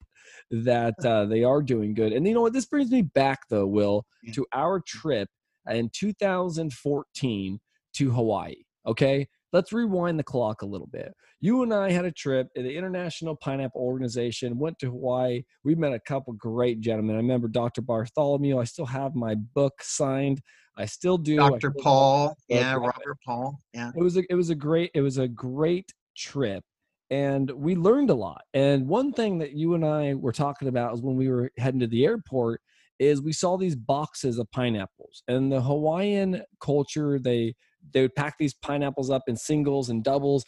that 0.51 0.95
uh, 1.05 1.25
they 1.27 1.45
are 1.45 1.63
doing 1.63 1.95
good. 1.95 2.13
And 2.13 2.27
you 2.27 2.35
know 2.35 2.43
what? 2.43 2.53
This 2.53 2.67
brings 2.67 2.91
me 2.91 3.03
back, 3.03 3.41
though, 3.51 3.67
Will, 3.67 4.05
Yeah. 4.23 4.33
to 4.35 4.47
our 4.53 4.81
trip 4.81 5.29
in 5.71 5.91
2014 5.93 7.59
to 7.95 8.11
Hawaii. 8.11 8.55
Okay, 8.87 9.27
let's 9.53 9.73
rewind 9.73 10.19
the 10.19 10.23
clock 10.25 10.63
a 10.63 10.67
little 10.67 10.87
bit. 10.87 11.13
You 11.41 11.63
and 11.63 11.75
I 11.75 11.91
had 11.91 12.05
a 12.05 12.13
trip. 12.13 12.49
The 12.55 12.77
International 12.77 13.37
Pineapple 13.37 13.81
Organization 13.81 14.59
went 14.59 14.79
to 14.79 14.87
Hawaii. 14.87 15.43
We 15.65 15.75
met 15.75 15.93
a 15.93 16.01
couple 16.01 16.33
great 16.35 16.81
gentlemen. 16.81 17.17
I 17.17 17.19
remember 17.19 17.49
Dr. 17.49 17.83
Bartholomew. 17.83 18.59
I 18.59 18.65
still 18.65 18.87
have 18.87 19.15
my 19.15 19.35
book 19.35 19.75
signed. 19.83 20.41
I 20.79 20.87
still 20.87 21.19
do. 21.19 21.37
Dr. 21.37 21.73
Paull, 21.73 22.37
Yeah. 22.49 22.75
Robert 22.75 23.19
Paull, 23.25 23.61
yeah. 23.73 23.91
it 23.97 24.01
was 24.03 24.17
a, 24.17 24.23
it 24.31 24.35
was 24.35 24.51
a 24.51 24.55
great 24.55 24.91
it 24.95 25.01
was 25.01 25.19
a 25.19 25.27
great 25.29 25.93
trip 26.17 26.63
and 27.11 27.51
we 27.51 27.75
learned 27.75 28.11
a 28.11 28.15
lot 28.15 28.43
and 28.55 28.87
one 28.87 29.13
thing 29.13 29.39
that 29.39 29.53
you 29.53 29.75
and 29.75 29.85
i 29.85 30.15
were 30.15 30.33
talking 30.33 30.69
about 30.69 30.95
is 30.95 31.01
when 31.01 31.17
we 31.17 31.29
were 31.29 31.51
heading 31.59 31.81
to 31.81 31.87
the 31.87 32.05
airport 32.05 32.61
is 32.99 33.21
we 33.21 33.33
saw 33.33 33.57
these 33.57 33.77
boxes 33.77 34.39
of 34.39 34.51
pineapples 34.51 35.23
and 35.29 35.53
the 35.53 35.61
hawaiian 35.61 36.43
culture 36.61 37.19
they 37.19 37.55
they 37.93 38.03
would 38.03 38.15
pack 38.15 38.37
these 38.39 38.55
pineapples 38.55 39.11
up 39.11 39.23
in 39.29 39.37
singles 39.37 39.89
and 39.91 40.03
doubles 40.03 40.45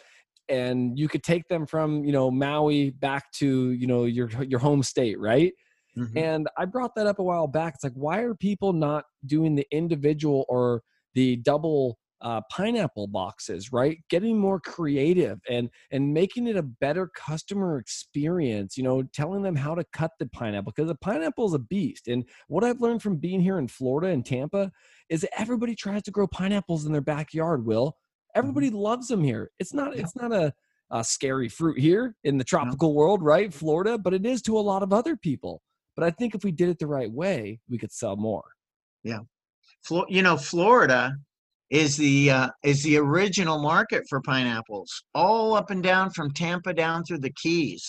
and 0.49 0.99
you 0.99 1.09
could 1.09 1.23
take 1.23 1.47
them 1.49 1.67
from 1.67 2.05
you 2.05 2.13
know 2.13 2.31
maui 2.31 2.91
back 2.91 3.31
to 3.33 3.71
you 3.71 3.87
know 3.87 4.05
your 4.05 4.29
your 4.45 4.59
home 4.59 4.83
state 4.83 5.19
right 5.21 5.53
mm-hmm. 5.97 6.19
and 6.19 6.49
i 6.57 6.65
brought 6.65 6.95
that 6.97 7.07
up 7.07 7.19
a 7.19 7.23
while 7.23 7.47
back 7.47 7.75
it's 7.75 7.85
like 7.85 7.93
why 7.95 8.21
are 8.21 8.35
people 8.35 8.73
not 8.73 9.05
doing 9.27 9.55
the 9.55 9.67
individual 9.71 10.45
or 10.49 10.83
the 11.15 11.37
double 11.37 11.99
uh, 12.21 12.41
pineapple 12.51 13.07
boxes 13.07 13.73
right? 13.73 13.99
Getting 14.11 14.39
more 14.39 14.61
creative 14.61 15.39
and 15.49 15.71
and 15.91 16.13
making 16.13 16.47
it 16.47 16.57
a 16.57 16.63
better 16.63 17.11
customer 17.15 17.79
experience 17.79 18.77
you 18.77 18.83
know 18.83 19.03
telling 19.13 19.43
them 19.43 19.57
how 19.57 19.75
to 19.75 19.85
cut 19.93 20.13
the 20.19 20.27
pineapple 20.27 20.73
because 20.75 20.89
the 20.89 20.95
pineapple 20.97 21.47
is 21.47 21.55
a 21.55 21.59
beast. 21.59 22.09
And 22.09 22.25
what 22.49 22.65
i've 22.65 22.81
learned 22.81 23.03
from 23.03 23.17
being 23.17 23.41
here 23.41 23.59
in 23.59 23.69
florida 23.69 24.09
and 24.09 24.25
tampa 24.25 24.71
is 25.09 25.23
that 25.23 25.41
everybody 25.41 25.75
tries 25.75 26.03
to 26.03 26.11
grow 26.11 26.27
pineapples 26.27 26.87
in 26.87 26.93
their 26.93 27.01
backyard 27.01 27.65
will. 27.65 27.89
Mm-hmm. 27.89 28.39
everybody 28.39 28.71
loves 28.71 29.09
them 29.09 29.23
here. 29.23 29.51
It's 29.59 29.73
not 29.73 29.97
it's 29.97 30.17
not 30.17 30.33
a, 30.33 30.53
a 30.91 31.05
scary 31.05 31.49
fruit 31.49 31.79
here 31.79 32.17
in 32.25 32.39
the 32.39 32.45
tropical 32.45 32.95
world 32.95 33.23
right 33.23 33.53
florida 33.53 33.99
but 33.99 34.15
it 34.15 34.27
is 34.27 34.43
to 34.43 34.59
a 34.59 34.61
lot 34.61 34.83
of 34.83 34.93
other 34.93 35.17
people. 35.17 35.63
But 35.95 36.05
i 36.05 36.11
think 36.11 36.35
if 36.35 36.45
we 36.45 36.53
did 36.53 36.69
it 36.69 36.79
the 36.79 36.87
right 36.87 37.11
way 37.11 37.61
we 37.69 37.79
could 37.79 37.93
sell 37.93 38.17
more. 38.17 38.45
Yeah. 39.05 39.21
You 40.09 40.23
know 40.23 40.37
florida 40.37 41.17
is 41.71 41.97
the 41.97 42.31
uh, 42.31 42.49
is 42.63 42.83
the 42.83 42.97
original 42.97 43.61
market 43.61 44.05
for 44.09 44.21
pineapples, 44.23 45.03
all 45.15 45.55
up 45.55 45.71
and 45.71 45.83
down 45.83 46.11
from 46.11 46.33
Tampa 46.33 46.73
down 46.73 47.05
through 47.05 47.19
the 47.19 47.33
Keys. 47.33 47.85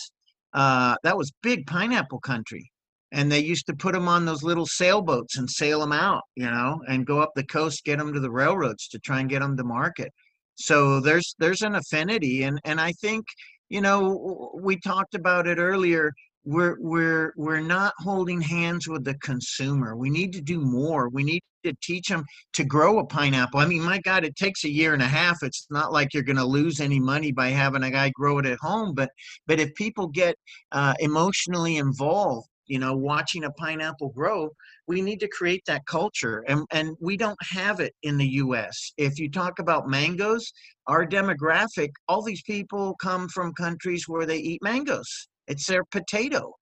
Uh, 0.53 0.95
that 1.03 1.17
was 1.17 1.31
big 1.43 1.65
pineapple 1.65 2.19
country, 2.19 2.69
and 3.11 3.31
they 3.31 3.39
used 3.39 3.67
to 3.67 3.75
put 3.75 3.93
them 3.93 4.07
on 4.07 4.25
those 4.25 4.43
little 4.43 4.65
sailboats 4.65 5.37
and 5.37 5.49
sail 5.49 5.79
them 5.79 5.93
out, 5.93 6.23
you 6.35 6.49
know, 6.49 6.81
and 6.87 7.05
go 7.05 7.21
up 7.21 7.31
the 7.35 7.45
coast, 7.45 7.85
get 7.85 7.99
them 7.99 8.13
to 8.13 8.19
the 8.19 8.31
railroads 8.31 8.87
to 8.89 8.99
try 8.99 9.19
and 9.19 9.29
get 9.29 9.41
them 9.41 9.55
to 9.55 9.63
market. 9.63 10.11
So 10.55 10.99
there's 10.99 11.35
there's 11.39 11.61
an 11.61 11.75
affinity, 11.75 12.43
and 12.43 12.59
and 12.65 12.81
I 12.81 12.91
think 12.93 13.25
you 13.69 13.81
know 13.81 14.51
we 14.61 14.77
talked 14.77 15.15
about 15.15 15.47
it 15.47 15.57
earlier 15.57 16.11
we're 16.45 16.77
we're 16.79 17.33
we're 17.35 17.59
not 17.59 17.93
holding 17.97 18.41
hands 18.41 18.87
with 18.87 19.03
the 19.03 19.15
consumer. 19.15 19.95
We 19.95 20.09
need 20.09 20.33
to 20.33 20.41
do 20.41 20.61
more. 20.61 21.09
We 21.09 21.23
need 21.23 21.41
to 21.65 21.73
teach 21.83 22.07
them 22.07 22.23
to 22.53 22.63
grow 22.63 22.99
a 22.99 23.05
pineapple. 23.05 23.59
I 23.59 23.65
mean 23.65 23.83
my 23.83 23.99
god 23.99 24.23
it 24.23 24.35
takes 24.35 24.63
a 24.63 24.69
year 24.69 24.93
and 24.93 25.01
a 25.01 25.07
half. 25.07 25.43
It's 25.43 25.67
not 25.69 25.91
like 25.91 26.13
you're 26.13 26.23
going 26.23 26.37
to 26.37 26.45
lose 26.45 26.79
any 26.79 26.99
money 26.99 27.31
by 27.31 27.49
having 27.49 27.83
a 27.83 27.91
guy 27.91 28.11
grow 28.15 28.39
it 28.39 28.45
at 28.45 28.59
home 28.59 28.93
but 28.93 29.09
but 29.47 29.59
if 29.59 29.73
people 29.75 30.07
get 30.07 30.35
uh, 30.71 30.93
emotionally 30.99 31.77
involved 31.77 32.47
you 32.67 32.79
know 32.79 32.95
watching 32.95 33.43
a 33.43 33.51
pineapple 33.51 34.09
grow 34.09 34.49
we 34.89 35.01
need 35.03 35.19
to 35.19 35.27
create 35.27 35.63
that 35.67 35.85
culture. 35.85 36.43
And 36.47 36.65
and 36.71 36.97
we 36.99 37.15
don't 37.15 37.37
have 37.51 37.79
it 37.79 37.93
in 38.03 38.17
the 38.17 38.27
US 38.43 38.93
if 38.97 39.19
you 39.19 39.29
talk 39.29 39.59
about 39.59 39.87
mangoes 39.87 40.51
our 40.87 41.05
demographic 41.05 41.89
all 42.07 42.23
these 42.23 42.41
people 42.43 42.95
come 43.01 43.27
from 43.29 43.53
countries 43.53 44.05
where 44.07 44.25
they 44.25 44.37
eat 44.37 44.63
mangoes 44.63 45.28
it's 45.49 45.67
their 45.67 45.83
potato. 45.83 46.53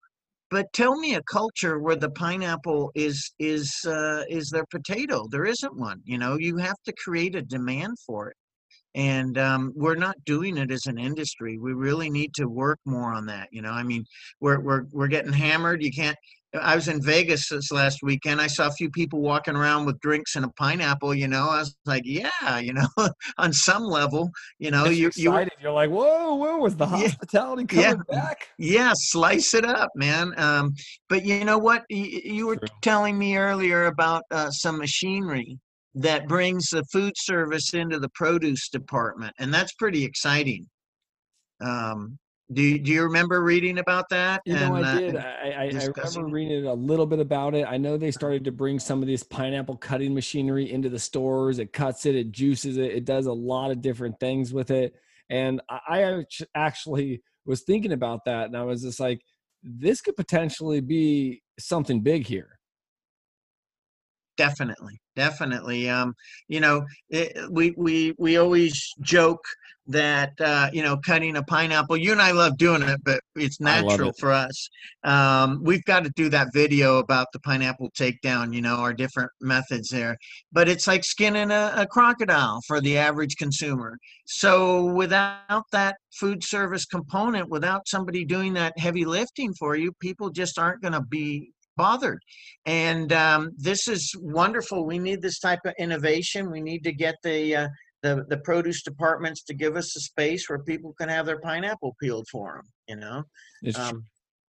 But 0.50 0.72
tell 0.74 0.98
me 0.98 1.16
a 1.16 1.22
culture 1.24 1.80
where 1.80 1.98
the 1.98 2.10
pineapple 2.10 2.92
is 2.96 3.34
is 3.38 3.76
uh, 3.86 4.24
is 4.30 4.50
their 4.50 4.66
potato. 4.72 5.28
There 5.30 5.46
isn't 5.46 5.78
one. 5.78 6.02
You 6.06 6.18
know, 6.18 6.38
you 6.38 6.56
have 6.58 6.78
to 6.86 6.94
create 7.04 7.36
a 7.36 7.42
demand 7.42 7.98
for 8.06 8.30
it, 8.30 8.38
and 8.96 9.38
um, 9.38 9.74
we're 9.76 9.96
not 9.96 10.16
doing 10.26 10.58
it 10.58 10.72
as 10.72 10.86
an 10.86 10.98
industry. 10.98 11.58
We 11.58 11.74
really 11.74 12.10
need 12.10 12.34
to 12.36 12.46
work 12.46 12.80
more 12.86 13.14
on 13.14 13.26
that. 13.26 13.50
You 13.52 13.62
know, 13.62 13.72
I 13.72 13.84
mean, 13.84 14.06
we're 14.40 14.62
we're 14.62 14.84
we're 14.94 15.10
getting 15.10 15.34
hammered. 15.34 15.84
You 15.84 15.92
can't 15.92 16.18
I 16.54 16.76
was 16.76 16.88
in 16.88 17.02
Vegas 17.02 17.50
this 17.50 17.72
last 17.72 18.00
weekend. 18.02 18.40
I 18.40 18.48
saw 18.48 18.68
a 18.68 18.72
few 18.72 18.90
people 18.90 19.20
walking 19.20 19.56
around 19.56 19.86
with 19.86 20.00
drinks 20.00 20.36
and 20.36 20.46
a 20.46 20.50
pineapple. 20.50 21.14
You 21.14 21.28
know, 21.28 21.50
I 21.50 21.60
was 21.60 21.76
like, 21.86 22.04
yeah, 22.06 22.60
you 22.60 22.74
know, 22.74 22.88
on 23.38 23.52
some 23.52 23.84
level, 23.84 24.32
you 24.58 24.72
know, 24.72 24.86
you 24.86 25.12
you 25.16 25.32
excited. 25.32 25.54
You're 25.62 25.74
like, 25.74 25.90
whoa, 25.90 26.36
whoa, 26.36 26.58
was 26.58 26.76
the 26.78 26.86
hospitality 26.86 27.66
yeah, 27.76 27.92
coming 27.92 28.06
yeah, 28.10 28.16
back? 28.22 28.48
Yeah, 28.58 28.94
slice 28.96 29.54
it 29.54 29.66
up, 29.66 29.92
man. 29.96 30.34
Um, 30.38 30.74
but 31.10 31.26
you 31.26 31.44
know 31.44 31.58
what? 31.58 31.84
You, 31.90 32.22
you 32.24 32.48
were 32.48 32.58
True. 32.58 32.68
telling 32.82 33.18
me 33.18 33.38
earlier 33.38 33.86
about 33.86 34.24
uh, 34.32 34.50
some 34.50 34.78
machinery 34.78 35.60
that 35.96 36.28
brings 36.28 36.70
the 36.70 36.84
food 36.92 37.14
service 37.18 37.74
into 37.74 38.00
the 38.00 38.10
produce 38.10 38.70
department, 38.70 39.34
and 39.40 39.54
that's 39.54 39.74
pretty 39.74 40.06
exciting. 40.06 40.68
Um, 41.60 42.20
do 42.54 42.62
you, 42.62 42.80
do 42.80 42.92
you 42.92 43.04
remember 43.04 43.44
reading 43.44 43.80
about 43.80 44.08
that? 44.10 44.42
You 44.46 44.54
know, 44.54 44.76
and, 44.76 44.86
I 44.86 44.96
uh, 44.96 45.00
did. 45.00 45.16
Uh, 45.18 45.20
I, 45.20 45.48
I, 45.48 45.64
I, 45.64 45.88
remember 45.96 46.28
reading 46.28 46.66
a 46.66 46.74
little 46.74 47.06
bit 47.06 47.20
about 47.20 47.56
it. 47.56 47.66
I 47.68 47.76
know 47.76 47.98
they 47.98 48.12
started 48.12 48.46
to 48.46 48.52
bring 48.54 48.80
some 48.80 49.02
of 49.02 49.08
this 49.08 49.22
pineapple 49.24 49.76
cutting 49.76 50.14
machinery 50.14 50.72
into 50.72 50.88
the 50.90 51.00
stores. 51.00 51.60
It 51.60 51.74
cuts 51.74 52.06
it, 52.06 52.16
it 52.16 52.32
juices 52.32 52.78
it, 52.78 52.92
it 52.92 53.06
does 53.06 53.26
a 53.26 53.34
lot 53.34 53.72
of 53.72 53.82
different 53.82 54.20
things 54.20 54.54
with 54.54 54.72
it. 54.72 54.96
And 55.30 55.62
I 55.70 56.24
actually 56.56 57.22
was 57.46 57.64
thinking 57.64 57.92
about 57.92 58.24
that, 58.26 58.46
and 58.46 58.56
I 58.56 58.64
was 58.64 58.82
just 58.82 59.00
like, 59.00 59.22
this 59.62 60.00
could 60.00 60.16
potentially 60.16 60.80
be 60.80 61.42
something 61.60 62.02
big 62.02 62.26
here. 62.26 62.58
Definitely, 64.38 65.02
definitely. 65.16 65.90
Um, 65.90 66.16
you 66.48 66.62
know, 66.62 66.86
it, 67.10 67.36
we 67.52 67.74
we 67.76 68.14
we 68.18 68.38
always 68.38 68.94
joke 69.02 69.44
that 69.88 70.34
uh, 70.42 70.70
you 70.74 70.84
know 70.84 70.98
cutting 70.98 71.38
a 71.38 71.44
pineapple 71.44 71.98
you 71.98 72.12
and 72.12 72.22
i 72.22 72.32
love 72.32 72.58
doing 72.58 72.82
it 72.82 73.00
but 73.04 73.22
it's 73.36 73.60
natural 73.60 74.10
it. 74.10 74.18
for 74.20 74.32
us 74.32 74.70
um, 75.04 75.62
we've 75.64 75.84
got 75.86 76.04
to 76.04 76.12
do 76.16 76.30
that 76.30 76.50
video 76.54 76.98
about 76.98 77.28
the 77.34 77.40
pineapple 77.40 77.90
takedown 77.92 78.54
you 78.54 78.62
know 78.62 78.76
our 78.76 78.94
different 78.94 79.32
methods 79.42 79.90
there 79.90 80.18
but 80.52 80.68
it's 80.68 80.88
like 80.88 81.04
skinning 81.04 81.52
a, 81.52 81.74
a 81.76 81.88
crocodile 81.88 82.60
for 82.68 82.82
the 82.82 82.98
average 82.98 83.36
consumer 83.38 83.98
so 84.26 84.86
without 84.86 85.64
that 85.72 85.96
food 86.14 86.44
service 86.44 86.86
component 86.86 87.50
without 87.50 87.88
somebody 87.88 88.26
doing 88.26 88.54
that 88.54 88.78
heavy 88.78 89.06
lifting 89.06 89.54
for 89.54 89.76
you 89.76 89.92
people 90.00 90.30
just 90.30 90.60
aren't 90.60 90.82
going 90.82 90.94
to 90.94 91.02
be 91.02 91.52
bothered. 91.78 92.22
And 92.66 93.14
um, 93.14 93.52
this 93.56 93.88
is 93.88 94.14
wonderful. 94.20 94.86
We 94.86 95.00
need 95.00 95.22
this 95.22 95.40
type 95.40 95.60
of 95.64 95.74
innovation. 95.80 96.52
We 96.52 96.60
need 96.60 96.84
to 96.84 96.92
get 96.92 97.16
the 97.24 97.56
uh, 97.56 97.68
the 98.04 98.26
the 98.30 98.38
produce 98.38 98.84
departments 98.84 99.44
to 99.44 99.54
give 99.54 99.76
us 99.76 99.96
a 99.96 100.00
space 100.00 100.50
where 100.50 100.60
people 100.60 100.94
can 100.94 101.10
have 101.10 101.26
their 101.26 101.40
pineapple 101.40 101.96
peeled 102.02 102.28
for 102.32 102.56
them. 102.56 102.72
You 102.88 102.96
know, 103.02 103.24
it's 103.62 103.80
um, 103.80 104.06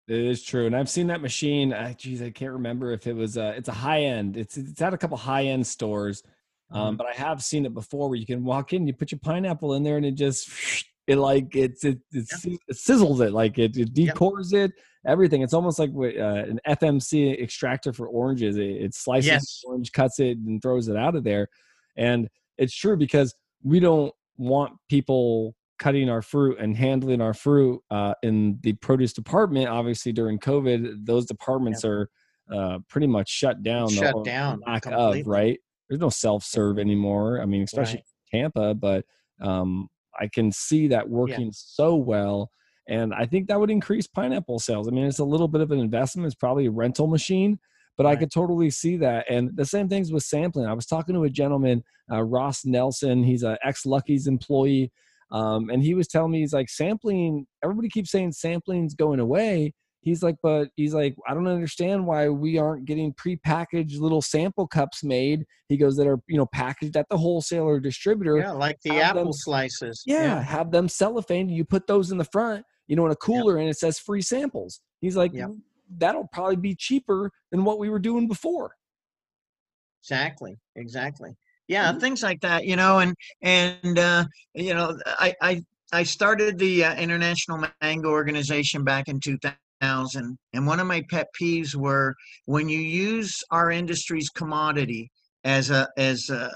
it 0.07 0.17
is 0.17 0.43
true, 0.43 0.65
and 0.65 0.75
I've 0.75 0.89
seen 0.89 1.07
that 1.07 1.21
machine. 1.21 1.73
Uh, 1.73 1.93
geez, 1.93 2.21
I 2.21 2.29
can't 2.29 2.53
remember 2.53 2.91
if 2.91 3.07
it 3.07 3.13
was. 3.13 3.37
Uh, 3.37 3.53
it's 3.55 3.69
a 3.69 3.73
high 3.73 4.01
end. 4.01 4.37
It's 4.37 4.57
it's 4.57 4.81
at 4.81 4.93
a 4.93 4.97
couple 4.97 5.17
high 5.17 5.45
end 5.45 5.65
stores, 5.65 6.23
um, 6.71 6.89
mm-hmm. 6.89 6.95
but 6.97 7.07
I 7.07 7.13
have 7.13 7.43
seen 7.43 7.65
it 7.65 7.73
before 7.73 8.09
where 8.09 8.17
you 8.17 8.25
can 8.25 8.43
walk 8.43 8.73
in, 8.73 8.87
you 8.87 8.93
put 8.93 9.11
your 9.11 9.19
pineapple 9.19 9.73
in 9.73 9.83
there, 9.83 9.97
and 9.97 10.05
it 10.05 10.15
just 10.15 10.49
it 11.07 11.17
like 11.17 11.55
it's 11.55 11.83
it 11.83 11.99
it, 12.11 12.27
it 12.67 12.75
sizzles 12.75 13.25
it 13.25 13.31
like 13.31 13.57
it, 13.57 13.77
it 13.77 13.93
decores 13.93 14.53
it 14.53 14.71
everything. 15.05 15.41
It's 15.41 15.53
almost 15.53 15.79
like 15.79 15.91
uh, 15.95 16.49
an 16.49 16.59
FMC 16.67 17.41
extractor 17.41 17.93
for 17.93 18.07
oranges. 18.07 18.57
It, 18.57 18.69
it 18.69 18.95
slices 18.95 19.27
yes. 19.27 19.61
orange, 19.65 19.91
cuts 19.91 20.19
it, 20.19 20.37
and 20.37 20.61
throws 20.61 20.87
it 20.87 20.97
out 20.97 21.15
of 21.15 21.23
there, 21.23 21.47
and 21.95 22.27
it's 22.57 22.75
true 22.75 22.97
because 22.97 23.33
we 23.63 23.79
don't 23.79 24.13
want 24.37 24.73
people 24.89 25.55
cutting 25.77 26.09
our 26.09 26.21
fruit 26.21 26.57
and 26.59 26.75
handling 26.77 27.21
our 27.21 27.33
fruit 27.33 27.81
uh, 27.91 28.13
in 28.23 28.59
the 28.61 28.73
produce 28.73 29.13
department. 29.13 29.67
Obviously, 29.67 30.11
during 30.11 30.39
COVID, 30.39 31.05
those 31.05 31.25
departments 31.25 31.83
yeah. 31.83 31.89
are 31.89 32.09
uh, 32.53 32.79
pretty 32.87 33.07
much 33.07 33.29
shut 33.29 33.63
down. 33.63 33.89
Shut 33.89 34.23
down. 34.23 34.61
Lack 34.65 34.83
completely. 34.83 35.21
of 35.21 35.27
right. 35.27 35.59
There's 35.89 36.01
no 36.01 36.09
self 36.09 36.43
serve 36.43 36.79
anymore. 36.79 37.41
I 37.41 37.45
mean, 37.45 37.63
especially 37.63 38.03
right. 38.33 38.41
Tampa, 38.41 38.73
but 38.73 39.05
um, 39.41 39.87
I 40.19 40.27
can 40.27 40.51
see 40.51 40.87
that 40.87 41.09
working 41.09 41.45
yeah. 41.45 41.51
so 41.53 41.95
well. 41.95 42.49
And 42.87 43.13
I 43.13 43.25
think 43.25 43.47
that 43.47 43.59
would 43.59 43.71
increase 43.71 44.07
pineapple 44.07 44.59
sales. 44.59 44.87
I 44.87 44.91
mean, 44.91 45.05
it's 45.05 45.19
a 45.19 45.25
little 45.25 45.47
bit 45.47 45.61
of 45.61 45.71
an 45.71 45.79
investment. 45.79 46.27
It's 46.27 46.35
probably 46.35 46.67
a 46.67 46.71
rental 46.71 47.07
machine, 47.07 47.59
but 47.97 48.05
right. 48.05 48.11
I 48.11 48.15
could 48.15 48.31
totally 48.31 48.69
see 48.69 48.97
that. 48.97 49.25
And 49.29 49.55
the 49.55 49.65
same 49.65 49.87
things 49.87 50.11
with 50.11 50.23
sampling. 50.23 50.67
I 50.67 50.73
was 50.73 50.85
talking 50.85 51.15
to 51.15 51.23
a 51.23 51.29
gentleman, 51.29 51.83
uh, 52.11 52.23
Ross 52.23 52.65
Nelson. 52.65 53.23
He's 53.23 53.43
an 53.43 53.57
ex 53.63 53.85
Lucky's 53.85 54.27
employee. 54.27 54.91
Um, 55.31 55.69
and 55.69 55.81
he 55.81 55.93
was 55.95 56.07
telling 56.07 56.31
me, 56.31 56.39
he's 56.39 56.53
like, 56.53 56.69
sampling, 56.69 57.47
everybody 57.63 57.89
keeps 57.89 58.11
saying 58.11 58.33
sampling's 58.33 58.93
going 58.93 59.19
away. 59.19 59.73
He's 60.01 60.21
like, 60.21 60.35
but 60.43 60.69
he's 60.75 60.93
like, 60.93 61.15
I 61.27 61.33
don't 61.33 61.47
understand 61.47 62.05
why 62.05 62.29
we 62.29 62.59
aren't 62.59 62.85
getting 62.85 63.11
prepackaged 63.13 63.99
little 63.99 64.21
sample 64.21 64.67
cups 64.67 65.03
made. 65.03 65.45
He 65.67 65.77
goes 65.77 65.97
that 65.97 66.05
are, 66.05 66.19
you 66.27 66.37
know, 66.37 66.45
packaged 66.45 66.95
at 66.95 67.09
the 67.09 67.17
wholesaler 67.17 67.79
distributor. 67.79 68.37
Yeah, 68.37 68.51
like 68.51 68.79
the 68.83 69.01
apple 69.01 69.23
them, 69.23 69.33
slices. 69.33 70.03
Yeah, 70.05 70.23
yeah, 70.25 70.41
have 70.43 70.69
them 70.69 70.87
cellophane. 70.87 71.49
You 71.49 71.65
put 71.65 71.87
those 71.87 72.11
in 72.11 72.19
the 72.19 72.25
front, 72.25 72.63
you 72.85 72.95
know, 72.95 73.07
in 73.07 73.11
a 73.11 73.15
cooler, 73.15 73.57
and 73.57 73.67
it 73.67 73.79
says 73.79 73.97
free 73.97 74.21
samples. 74.21 74.79
He's 75.01 75.17
like, 75.17 75.33
yep 75.33 75.49
that'll 75.97 76.27
probably 76.27 76.55
be 76.55 76.75
cheaper 76.75 77.31
than 77.51 77.63
what 77.63 77.79
we 77.79 77.89
were 77.89 77.99
doing 77.99 78.27
before. 78.27 78.75
Exactly. 80.01 80.57
Exactly. 80.75 81.35
Yeah, 81.67 81.89
mm-hmm. 81.89 81.99
things 81.99 82.21
like 82.21 82.41
that, 82.41 82.65
you 82.65 82.75
know, 82.75 82.99
and 82.99 83.15
and 83.41 83.97
uh, 83.97 84.25
you 84.53 84.73
know, 84.73 84.97
I 85.05 85.33
I 85.41 85.63
I 85.91 86.03
started 86.03 86.59
the 86.59 86.85
uh, 86.85 86.95
International 86.95 87.65
Mango 87.81 88.09
Organization 88.09 88.83
back 88.83 89.07
in 89.07 89.19
2000, 89.19 90.37
and 90.53 90.67
one 90.67 90.79
of 90.79 90.87
my 90.87 91.03
pet 91.09 91.27
peeves 91.39 91.73
were 91.75 92.15
when 92.45 92.69
you 92.69 92.79
use 92.79 93.43
our 93.49 93.71
industry's 93.71 94.29
commodity 94.29 95.11
as 95.43 95.71
a 95.71 95.87
as 95.97 96.29
a, 96.29 96.51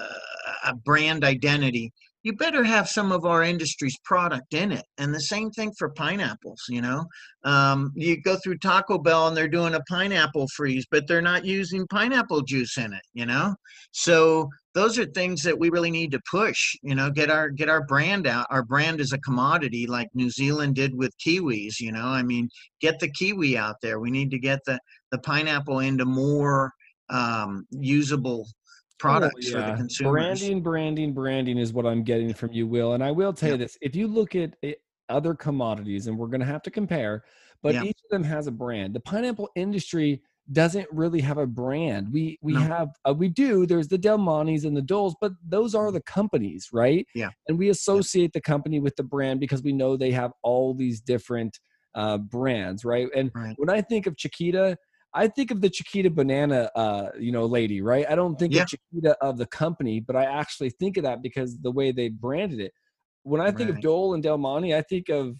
a 0.65 0.75
brand 0.75 1.23
identity 1.23 1.91
you 2.23 2.33
better 2.33 2.63
have 2.63 2.89
some 2.89 3.11
of 3.11 3.25
our 3.25 3.43
industry's 3.43 3.97
product 4.03 4.53
in 4.53 4.71
it. 4.71 4.85
And 4.97 5.13
the 5.13 5.21
same 5.21 5.51
thing 5.51 5.71
for 5.77 5.89
pineapples, 5.91 6.61
you 6.67 6.81
know. 6.81 7.05
Um, 7.45 7.91
you 7.95 8.21
go 8.21 8.37
through 8.43 8.57
Taco 8.57 8.97
Bell 8.97 9.27
and 9.27 9.37
they're 9.37 9.47
doing 9.47 9.75
a 9.75 9.83
pineapple 9.89 10.47
freeze, 10.55 10.85
but 10.91 11.07
they're 11.07 11.21
not 11.21 11.45
using 11.45 11.87
pineapple 11.87 12.41
juice 12.41 12.77
in 12.77 12.91
it, 12.91 13.03
you 13.13 13.25
know. 13.25 13.55
So 13.91 14.49
those 14.73 14.99
are 14.99 15.05
things 15.05 15.41
that 15.43 15.57
we 15.57 15.69
really 15.69 15.91
need 15.91 16.11
to 16.11 16.19
push, 16.29 16.75
you 16.83 16.93
know, 16.93 17.09
get 17.09 17.29
our 17.29 17.49
get 17.49 17.69
our 17.69 17.85
brand 17.85 18.27
out. 18.27 18.47
Our 18.49 18.63
brand 18.63 18.99
is 18.99 19.13
a 19.13 19.19
commodity 19.19 19.87
like 19.87 20.09
New 20.13 20.29
Zealand 20.29 20.75
did 20.75 20.93
with 20.95 21.17
kiwis, 21.25 21.79
you 21.79 21.91
know. 21.91 22.05
I 22.05 22.23
mean, 22.23 22.49
get 22.81 22.99
the 22.99 23.11
kiwi 23.11 23.57
out 23.57 23.75
there. 23.81 23.99
We 23.99 24.11
need 24.11 24.31
to 24.31 24.39
get 24.39 24.59
the 24.65 24.79
the 25.11 25.19
pineapple 25.19 25.79
into 25.79 26.05
more 26.05 26.71
um, 27.09 27.65
usable 27.71 28.47
products 28.99 29.53
oh, 29.53 29.57
yeah. 29.57 29.65
for 29.65 29.71
the 29.71 29.77
consumers. 29.77 30.11
Branding, 30.11 30.61
branding, 30.61 31.13
branding 31.13 31.57
is 31.57 31.73
what 31.73 31.85
I'm 31.85 32.03
getting 32.03 32.33
from 32.33 32.51
you, 32.51 32.67
Will. 32.67 32.93
And 32.93 33.03
I 33.03 33.11
will 33.11 33.33
tell 33.33 33.49
yeah. 33.49 33.53
you 33.53 33.59
this: 33.59 33.77
if 33.81 33.95
you 33.95 34.07
look 34.07 34.35
at 34.35 34.55
other 35.09 35.33
commodities, 35.33 36.07
and 36.07 36.17
we're 36.17 36.27
going 36.27 36.41
to 36.41 36.45
have 36.45 36.61
to 36.63 36.71
compare, 36.71 37.23
but 37.63 37.73
yeah. 37.73 37.83
each 37.83 37.97
of 38.03 38.09
them 38.11 38.23
has 38.23 38.47
a 38.47 38.51
brand. 38.51 38.93
The 38.93 38.99
pineapple 38.99 39.49
industry 39.55 40.21
doesn't 40.51 40.87
really 40.91 41.21
have 41.21 41.37
a 41.37 41.45
brand. 41.45 42.11
We 42.11 42.39
we 42.41 42.53
no. 42.53 42.59
have 42.59 42.89
uh, 43.07 43.13
we 43.13 43.29
do. 43.29 43.65
There's 43.65 43.87
the 43.87 43.97
Del 43.97 44.17
Montes 44.17 44.63
and 44.63 44.75
the 44.75 44.81
Doles, 44.81 45.15
but 45.21 45.33
those 45.47 45.75
are 45.75 45.91
the 45.91 46.01
companies, 46.01 46.69
right? 46.73 47.05
Yeah. 47.13 47.29
And 47.47 47.57
we 47.57 47.69
associate 47.69 48.31
yeah. 48.33 48.35
the 48.35 48.41
company 48.41 48.79
with 48.79 48.95
the 48.95 49.03
brand 49.03 49.39
because 49.39 49.61
we 49.61 49.73
know 49.73 49.95
they 49.95 50.11
have 50.11 50.31
all 50.43 50.73
these 50.73 51.01
different 51.01 51.59
uh, 51.95 52.17
brands, 52.17 52.83
right? 52.83 53.07
And 53.15 53.31
right. 53.35 53.55
when 53.57 53.69
I 53.69 53.81
think 53.81 54.07
of 54.07 54.17
Chiquita, 54.17 54.77
I 55.13 55.27
think 55.27 55.51
of 55.51 55.61
the 55.61 55.69
Chiquita 55.69 56.09
banana, 56.09 56.69
uh, 56.75 57.09
you 57.19 57.31
know, 57.31 57.45
lady, 57.45 57.81
right? 57.81 58.05
I 58.09 58.15
don't 58.15 58.37
think 58.37 58.53
yeah. 58.53 58.63
of 58.63 58.67
Chiquita 58.67 59.17
of 59.21 59.37
the 59.37 59.47
company, 59.47 59.99
but 59.99 60.15
I 60.15 60.25
actually 60.25 60.69
think 60.69 60.97
of 60.97 61.03
that 61.03 61.23
because 61.23 61.57
the 61.59 61.71
way 61.71 61.91
they 61.91 62.09
branded 62.09 62.59
it. 62.59 62.71
When 63.23 63.41
I 63.41 63.51
think 63.51 63.69
right. 63.69 63.77
of 63.77 63.81
Dole 63.81 64.13
and 64.13 64.23
Del 64.23 64.37
Monte, 64.37 64.73
I 64.73 64.81
think 64.83 65.09
of 65.09 65.35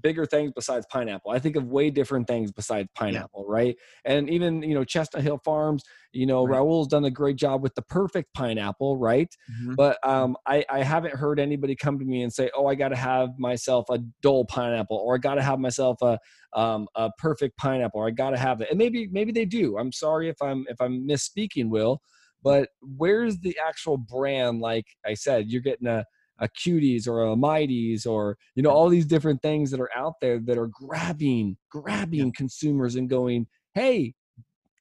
bigger 0.00 0.24
things 0.26 0.52
besides 0.54 0.86
pineapple. 0.90 1.30
I 1.30 1.38
think 1.38 1.56
of 1.56 1.64
way 1.64 1.90
different 1.90 2.26
things 2.26 2.50
besides 2.50 2.88
pineapple, 2.94 3.44
yeah. 3.48 3.54
right? 3.54 3.76
And 4.04 4.30
even 4.30 4.62
you 4.62 4.74
know 4.74 4.84
Chestnut 4.84 5.22
Hill 5.22 5.40
Farms, 5.44 5.82
you 6.12 6.26
know 6.26 6.46
right. 6.46 6.58
Raul's 6.58 6.88
done 6.88 7.04
a 7.04 7.10
great 7.10 7.36
job 7.36 7.62
with 7.62 7.74
the 7.74 7.82
perfect 7.82 8.32
pineapple, 8.34 8.98
right? 8.98 9.28
Mm-hmm. 9.50 9.74
But 9.74 9.98
um, 10.06 10.36
I, 10.46 10.64
I 10.70 10.82
haven't 10.82 11.14
heard 11.14 11.38
anybody 11.38 11.76
come 11.76 11.98
to 11.98 12.04
me 12.04 12.22
and 12.22 12.32
say, 12.32 12.50
"Oh, 12.56 12.66
I 12.66 12.74
got 12.74 12.88
to 12.88 12.96
have 12.96 13.30
myself 13.38 13.86
a 13.90 13.98
Dole 14.22 14.44
pineapple," 14.46 14.96
or 14.96 15.14
"I 15.16 15.18
got 15.18 15.34
to 15.34 15.42
have 15.42 15.58
myself 15.58 15.98
a 16.02 16.18
um, 16.54 16.88
a 16.94 17.10
perfect 17.18 17.56
pineapple," 17.58 18.00
or 18.00 18.08
"I 18.08 18.10
got 18.10 18.30
to 18.30 18.38
have 18.38 18.60
it." 18.60 18.68
And 18.70 18.78
maybe 18.78 19.08
maybe 19.10 19.32
they 19.32 19.44
do. 19.44 19.78
I'm 19.78 19.92
sorry 19.92 20.28
if 20.28 20.40
I'm 20.42 20.64
if 20.68 20.80
I'm 20.80 21.06
misspeaking, 21.06 21.68
Will. 21.68 22.00
But 22.42 22.70
where's 22.80 23.38
the 23.38 23.56
actual 23.64 23.96
brand? 23.96 24.60
Like 24.60 24.86
I 25.06 25.14
said, 25.14 25.48
you're 25.48 25.62
getting 25.62 25.86
a 25.86 26.04
a 26.40 26.48
cuties 26.48 27.06
or 27.06 27.22
a 27.24 27.36
mighties 27.36 28.06
or 28.06 28.36
you 28.54 28.62
know 28.62 28.70
all 28.70 28.88
these 28.88 29.06
different 29.06 29.40
things 29.42 29.70
that 29.70 29.80
are 29.80 29.90
out 29.96 30.14
there 30.20 30.38
that 30.40 30.58
are 30.58 30.68
grabbing 30.68 31.56
grabbing 31.70 32.26
yeah. 32.26 32.32
consumers 32.34 32.96
and 32.96 33.08
going 33.08 33.46
hey 33.74 34.12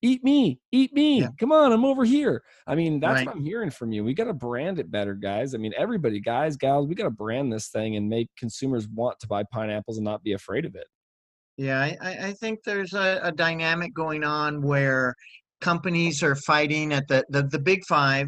eat 0.01 0.23
me 0.23 0.59
eat 0.71 0.93
me 0.93 1.21
yeah. 1.21 1.27
come 1.39 1.51
on 1.51 1.71
i'm 1.71 1.85
over 1.85 2.03
here 2.03 2.41
i 2.67 2.73
mean 2.73 2.99
that's 2.99 3.19
right. 3.19 3.27
what 3.27 3.35
i'm 3.35 3.43
hearing 3.43 3.69
from 3.69 3.91
you 3.91 4.03
we 4.03 4.13
got 4.13 4.23
to 4.23 4.33
brand 4.33 4.79
it 4.79 4.89
better 4.89 5.13
guys 5.13 5.53
i 5.53 5.57
mean 5.57 5.73
everybody 5.77 6.19
guys 6.19 6.57
gals 6.57 6.87
we 6.87 6.95
got 6.95 7.03
to 7.03 7.11
brand 7.11 7.51
this 7.51 7.67
thing 7.67 7.95
and 7.95 8.09
make 8.09 8.27
consumers 8.37 8.87
want 8.89 9.19
to 9.19 9.27
buy 9.27 9.43
pineapples 9.51 9.97
and 9.97 10.05
not 10.05 10.23
be 10.23 10.33
afraid 10.33 10.65
of 10.65 10.75
it 10.75 10.87
yeah 11.57 11.79
i, 12.01 12.27
I 12.27 12.33
think 12.33 12.59
there's 12.65 12.93
a, 12.93 13.19
a 13.23 13.31
dynamic 13.31 13.93
going 13.93 14.23
on 14.23 14.61
where 14.61 15.13
companies 15.59 16.23
are 16.23 16.35
fighting 16.35 16.91
at 16.91 17.07
the, 17.07 17.23
the 17.29 17.43
the 17.43 17.59
big 17.59 17.85
five 17.85 18.27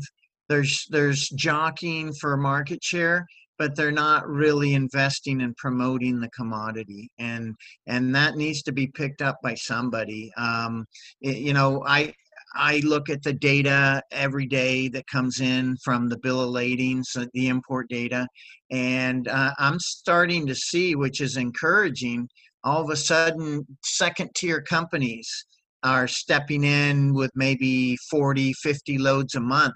there's 0.50 0.85
there's 0.89 1.29
jockeying 1.29 2.13
for 2.13 2.35
market 2.38 2.83
share 2.83 3.25
but 3.59 3.75
they're 3.75 3.91
not 3.91 4.27
really 4.27 4.73
investing 4.73 5.41
in 5.41 5.53
promoting 5.55 6.19
the 6.19 6.29
commodity 6.29 7.09
and 7.19 7.55
and 7.88 8.13
that 8.15 8.35
needs 8.35 8.63
to 8.63 8.71
be 8.71 8.88
picked 8.88 9.21
up 9.21 9.38
by 9.43 9.53
somebody. 9.55 10.31
Um, 10.38 10.85
it, 11.21 11.38
you 11.38 11.53
know 11.53 11.83
i 11.85 12.13
I 12.55 12.81
look 12.83 13.09
at 13.09 13.23
the 13.23 13.33
data 13.33 14.01
every 14.12 14.45
day 14.45 14.88
that 14.89 15.07
comes 15.07 15.39
in 15.41 15.75
from 15.83 16.07
the 16.07 16.19
bill 16.19 16.39
of 16.41 16.50
ladings, 16.50 17.07
the 17.33 17.47
import 17.47 17.89
data, 17.89 18.27
and 18.69 19.27
uh, 19.27 19.53
I'm 19.57 19.79
starting 19.79 20.45
to 20.45 20.53
see, 20.53 20.93
which 20.95 21.19
is 21.19 21.35
encouraging, 21.38 22.29
all 22.63 22.83
of 22.83 22.91
a 22.91 22.95
sudden, 22.95 23.65
second 23.83 24.29
tier 24.35 24.61
companies 24.61 25.27
are 25.81 26.07
stepping 26.07 26.63
in 26.63 27.13
with 27.13 27.31
maybe 27.33 27.98
40, 28.11 28.53
50 28.53 28.98
loads 29.00 29.33
a 29.33 29.39
month 29.39 29.74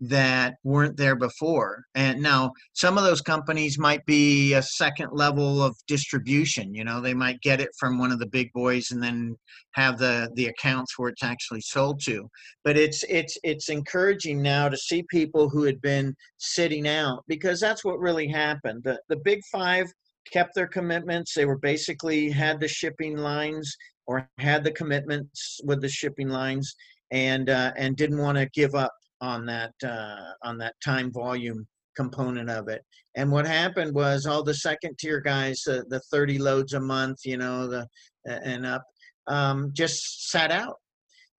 that 0.00 0.54
weren't 0.62 0.96
there 0.96 1.16
before. 1.16 1.84
And 1.94 2.22
now 2.22 2.52
some 2.72 2.98
of 2.98 3.04
those 3.04 3.20
companies 3.20 3.78
might 3.78 4.04
be 4.06 4.54
a 4.54 4.62
second 4.62 5.10
level 5.12 5.62
of 5.62 5.76
distribution. 5.86 6.74
You 6.74 6.84
know, 6.84 7.00
they 7.00 7.14
might 7.14 7.40
get 7.40 7.60
it 7.60 7.70
from 7.78 7.98
one 7.98 8.12
of 8.12 8.18
the 8.18 8.26
big 8.26 8.52
boys 8.52 8.90
and 8.90 9.02
then 9.02 9.36
have 9.72 9.98
the 9.98 10.30
the 10.34 10.46
accounts 10.46 10.98
where 10.98 11.08
it's 11.08 11.24
actually 11.24 11.60
sold 11.60 12.00
to. 12.04 12.28
But 12.64 12.76
it's 12.76 13.04
it's 13.08 13.36
it's 13.42 13.68
encouraging 13.68 14.42
now 14.42 14.68
to 14.68 14.76
see 14.76 15.04
people 15.10 15.48
who 15.48 15.64
had 15.64 15.80
been 15.80 16.14
sitting 16.38 16.86
out 16.86 17.24
because 17.26 17.60
that's 17.60 17.84
what 17.84 17.98
really 17.98 18.28
happened. 18.28 18.82
The 18.84 19.00
the 19.08 19.18
big 19.24 19.40
five 19.50 19.86
kept 20.32 20.54
their 20.54 20.66
commitments. 20.66 21.34
They 21.34 21.46
were 21.46 21.58
basically 21.58 22.30
had 22.30 22.60
the 22.60 22.68
shipping 22.68 23.16
lines 23.16 23.74
or 24.06 24.28
had 24.38 24.64
the 24.64 24.72
commitments 24.72 25.60
with 25.64 25.80
the 25.80 25.88
shipping 25.88 26.28
lines 26.28 26.74
and 27.10 27.50
uh, 27.50 27.72
and 27.76 27.96
didn't 27.96 28.18
want 28.18 28.38
to 28.38 28.48
give 28.54 28.74
up 28.74 28.92
on 29.20 29.46
that 29.46 29.72
uh, 29.84 30.32
on 30.42 30.58
that 30.58 30.74
time 30.84 31.12
volume 31.12 31.66
component 31.96 32.48
of 32.48 32.68
it. 32.68 32.82
And 33.16 33.30
what 33.30 33.46
happened 33.46 33.92
was 33.92 34.24
all 34.24 34.44
the 34.44 34.54
second 34.54 34.96
tier 34.98 35.20
guys, 35.20 35.66
uh, 35.66 35.82
the 35.88 36.00
30 36.12 36.38
loads 36.38 36.74
a 36.74 36.80
month, 36.80 37.18
you 37.24 37.36
know, 37.36 37.66
the 37.66 37.86
and 38.24 38.64
up, 38.64 38.84
um, 39.26 39.70
just 39.72 40.30
sat 40.30 40.52
out. 40.52 40.76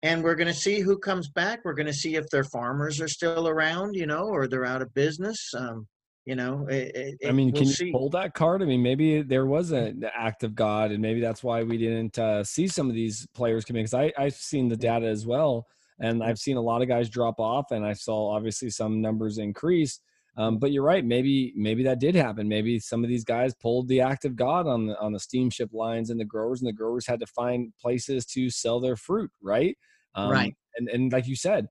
And 0.01 0.23
we're 0.23 0.35
going 0.35 0.47
to 0.47 0.53
see 0.53 0.79
who 0.79 0.97
comes 0.97 1.29
back. 1.29 1.59
We're 1.63 1.73
going 1.73 1.85
to 1.87 1.93
see 1.93 2.15
if 2.15 2.29
their 2.29 2.45
farmers 2.45 3.01
are 3.01 3.07
still 3.07 3.47
around, 3.47 3.95
you 3.95 4.05
know, 4.05 4.23
or 4.23 4.47
they're 4.47 4.65
out 4.65 4.81
of 4.81 4.93
business. 4.93 5.53
Um, 5.57 5.87
you 6.25 6.35
know, 6.35 6.67
it, 6.69 6.95
it, 6.95 7.27
I 7.27 7.31
mean, 7.31 7.51
we'll 7.51 7.61
can 7.61 7.67
you 7.67 7.73
see. 7.73 7.91
pull 7.91 8.09
that 8.11 8.33
card? 8.33 8.61
I 8.61 8.65
mean, 8.65 8.83
maybe 8.83 9.21
there 9.21 9.45
was 9.45 9.71
an 9.71 10.05
act 10.15 10.43
of 10.43 10.55
God, 10.55 10.91
and 10.91 11.01
maybe 11.01 11.19
that's 11.19 11.43
why 11.43 11.63
we 11.63 11.77
didn't 11.77 12.17
uh, 12.19 12.43
see 12.43 12.67
some 12.67 12.87
of 12.87 12.95
these 12.95 13.27
players 13.33 13.65
come 13.65 13.75
in. 13.77 13.83
Because 13.83 13.93
I 13.93 14.13
I've 14.17 14.35
seen 14.35 14.69
the 14.69 14.77
data 14.77 15.07
as 15.07 15.25
well 15.25 15.65
and 15.99 16.23
I've 16.23 16.39
seen 16.39 16.57
a 16.57 16.61
lot 16.61 16.81
of 16.81 16.87
guys 16.87 17.09
drop 17.09 17.39
off, 17.39 17.71
and 17.71 17.85
I 17.85 17.93
saw 17.93 18.35
obviously 18.35 18.69
some 18.69 19.01
numbers 19.01 19.37
increase. 19.37 19.99
Um, 20.37 20.57
but 20.57 20.71
you're 20.71 20.83
right. 20.83 21.03
Maybe 21.03 21.51
maybe 21.55 21.83
that 21.83 21.99
did 21.99 22.15
happen. 22.15 22.47
Maybe 22.47 22.79
some 22.79 23.03
of 23.03 23.09
these 23.09 23.25
guys 23.25 23.53
pulled 23.55 23.87
the 23.89 23.99
act 23.99 24.23
of 24.23 24.35
God 24.35 24.67
on 24.67 24.87
the 24.87 24.97
on 24.99 25.11
the 25.11 25.19
steamship 25.19 25.69
lines 25.73 26.09
and 26.09 26.19
the 26.19 26.25
growers, 26.25 26.61
and 26.61 26.69
the 26.69 26.73
growers 26.73 27.05
had 27.05 27.19
to 27.19 27.27
find 27.27 27.73
places 27.81 28.25
to 28.27 28.49
sell 28.49 28.79
their 28.79 28.95
fruit. 28.95 29.31
Right. 29.41 29.77
Um, 30.15 30.31
right. 30.31 30.55
And 30.77 30.87
and 30.89 31.11
like 31.11 31.27
you 31.27 31.35
said, 31.35 31.67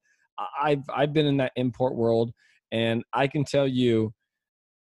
I've 0.60 0.82
I've 0.94 1.12
been 1.12 1.26
in 1.26 1.38
that 1.38 1.52
import 1.56 1.96
world, 1.96 2.32
and 2.70 3.04
I 3.14 3.26
can 3.26 3.44
tell 3.44 3.66
you, 3.66 4.12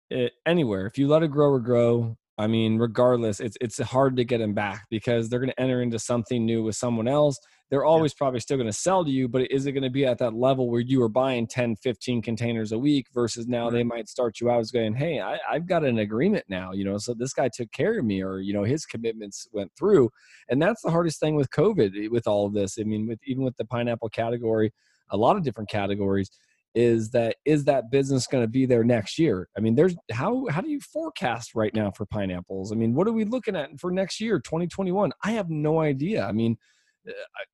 it, 0.09 0.33
eh, 0.33 0.49
anywhere 0.49 0.85
if 0.87 0.97
you 0.97 1.07
let 1.07 1.23
a 1.23 1.27
grower 1.27 1.59
grow, 1.59 2.17
I 2.37 2.47
mean, 2.47 2.77
regardless, 2.77 3.39
it's 3.39 3.57
it's 3.61 3.79
hard 3.79 4.17
to 4.17 4.25
get 4.25 4.39
them 4.39 4.53
back 4.53 4.85
because 4.89 5.29
they're 5.29 5.39
going 5.39 5.51
to 5.51 5.61
enter 5.61 5.81
into 5.81 5.99
something 5.99 6.45
new 6.45 6.63
with 6.63 6.75
someone 6.75 7.07
else 7.07 7.39
they're 7.69 7.85
always 7.85 8.13
yeah. 8.13 8.17
probably 8.19 8.39
still 8.39 8.57
going 8.57 8.69
to 8.69 8.73
sell 8.73 9.03
to 9.03 9.11
you, 9.11 9.27
but 9.27 9.51
is 9.51 9.65
it 9.65 9.73
going 9.73 9.83
to 9.83 9.89
be 9.89 10.05
at 10.05 10.17
that 10.19 10.33
level 10.33 10.69
where 10.69 10.81
you 10.81 11.01
are 11.03 11.09
buying 11.09 11.47
10, 11.47 11.75
15 11.75 12.21
containers 12.21 12.71
a 12.71 12.79
week 12.79 13.07
versus 13.13 13.47
now 13.47 13.69
they 13.69 13.83
might 13.83 14.07
start 14.07 14.39
you 14.39 14.49
out 14.49 14.59
as 14.59 14.71
going, 14.71 14.95
Hey, 14.95 15.19
I, 15.19 15.37
I've 15.49 15.67
got 15.67 15.83
an 15.83 15.99
agreement 15.99 16.45
now, 16.47 16.71
you 16.71 16.85
know, 16.85 16.97
so 16.97 17.13
this 17.13 17.33
guy 17.33 17.49
took 17.53 17.71
care 17.71 17.99
of 17.99 18.05
me 18.05 18.23
or, 18.23 18.39
you 18.39 18.53
know, 18.53 18.63
his 18.63 18.85
commitments 18.85 19.47
went 19.51 19.71
through. 19.77 20.09
And 20.49 20.61
that's 20.61 20.81
the 20.81 20.91
hardest 20.91 21.19
thing 21.19 21.35
with 21.35 21.49
COVID 21.49 22.05
eh, 22.05 22.07
with 22.09 22.27
all 22.27 22.45
of 22.45 22.53
this. 22.53 22.77
I 22.79 22.83
mean, 22.83 23.07
with 23.07 23.19
even 23.25 23.43
with 23.43 23.57
the 23.57 23.65
pineapple 23.65 24.09
category, 24.09 24.73
a 25.09 25.17
lot 25.17 25.35
of 25.35 25.43
different 25.43 25.69
categories 25.69 26.31
is 26.75 27.09
that 27.09 27.37
is 27.43 27.63
that 27.63 27.89
business 27.89 28.27
going 28.27 28.43
to 28.43 28.47
be 28.47 28.65
there 28.65 28.83
next 28.83 29.17
year 29.17 29.47
i 29.57 29.59
mean 29.59 29.73
there's 29.73 29.95
how 30.11 30.45
how 30.51 30.61
do 30.61 30.69
you 30.69 30.79
forecast 30.79 31.55
right 31.55 31.73
now 31.73 31.89
for 31.89 32.05
pineapples 32.05 32.71
i 32.71 32.75
mean 32.75 32.93
what 32.93 33.07
are 33.07 33.13
we 33.13 33.25
looking 33.25 33.55
at 33.55 33.69
for 33.79 33.89
next 33.89 34.19
year 34.19 34.37
2021 34.37 35.11
i 35.23 35.31
have 35.31 35.49
no 35.49 35.79
idea 35.79 36.23
i 36.25 36.31
mean 36.31 36.55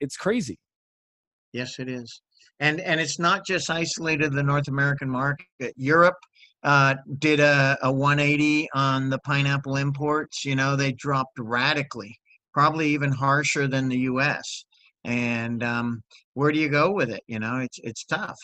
it's 0.00 0.16
crazy. 0.16 0.58
Yes, 1.52 1.78
it 1.78 1.88
is, 1.88 2.20
and 2.60 2.80
and 2.80 3.00
it's 3.00 3.18
not 3.18 3.46
just 3.46 3.70
isolated 3.70 4.32
the 4.32 4.42
North 4.42 4.68
American 4.68 5.08
market. 5.08 5.46
Europe 5.76 6.16
uh, 6.64 6.94
did 7.18 7.40
a, 7.40 7.76
a 7.82 7.92
180 7.92 8.68
on 8.74 9.10
the 9.10 9.18
pineapple 9.18 9.76
imports. 9.76 10.44
You 10.44 10.56
know, 10.56 10.76
they 10.76 10.92
dropped 10.92 11.38
radically, 11.38 12.18
probably 12.52 12.88
even 12.88 13.12
harsher 13.12 13.68
than 13.68 13.88
the 13.88 13.98
U.S. 13.98 14.64
And 15.04 15.62
um, 15.62 16.02
where 16.32 16.50
do 16.50 16.58
you 16.58 16.70
go 16.70 16.90
with 16.90 17.10
it? 17.10 17.22
You 17.26 17.38
know, 17.38 17.58
it's 17.58 17.78
it's 17.82 18.04
tough. 18.04 18.38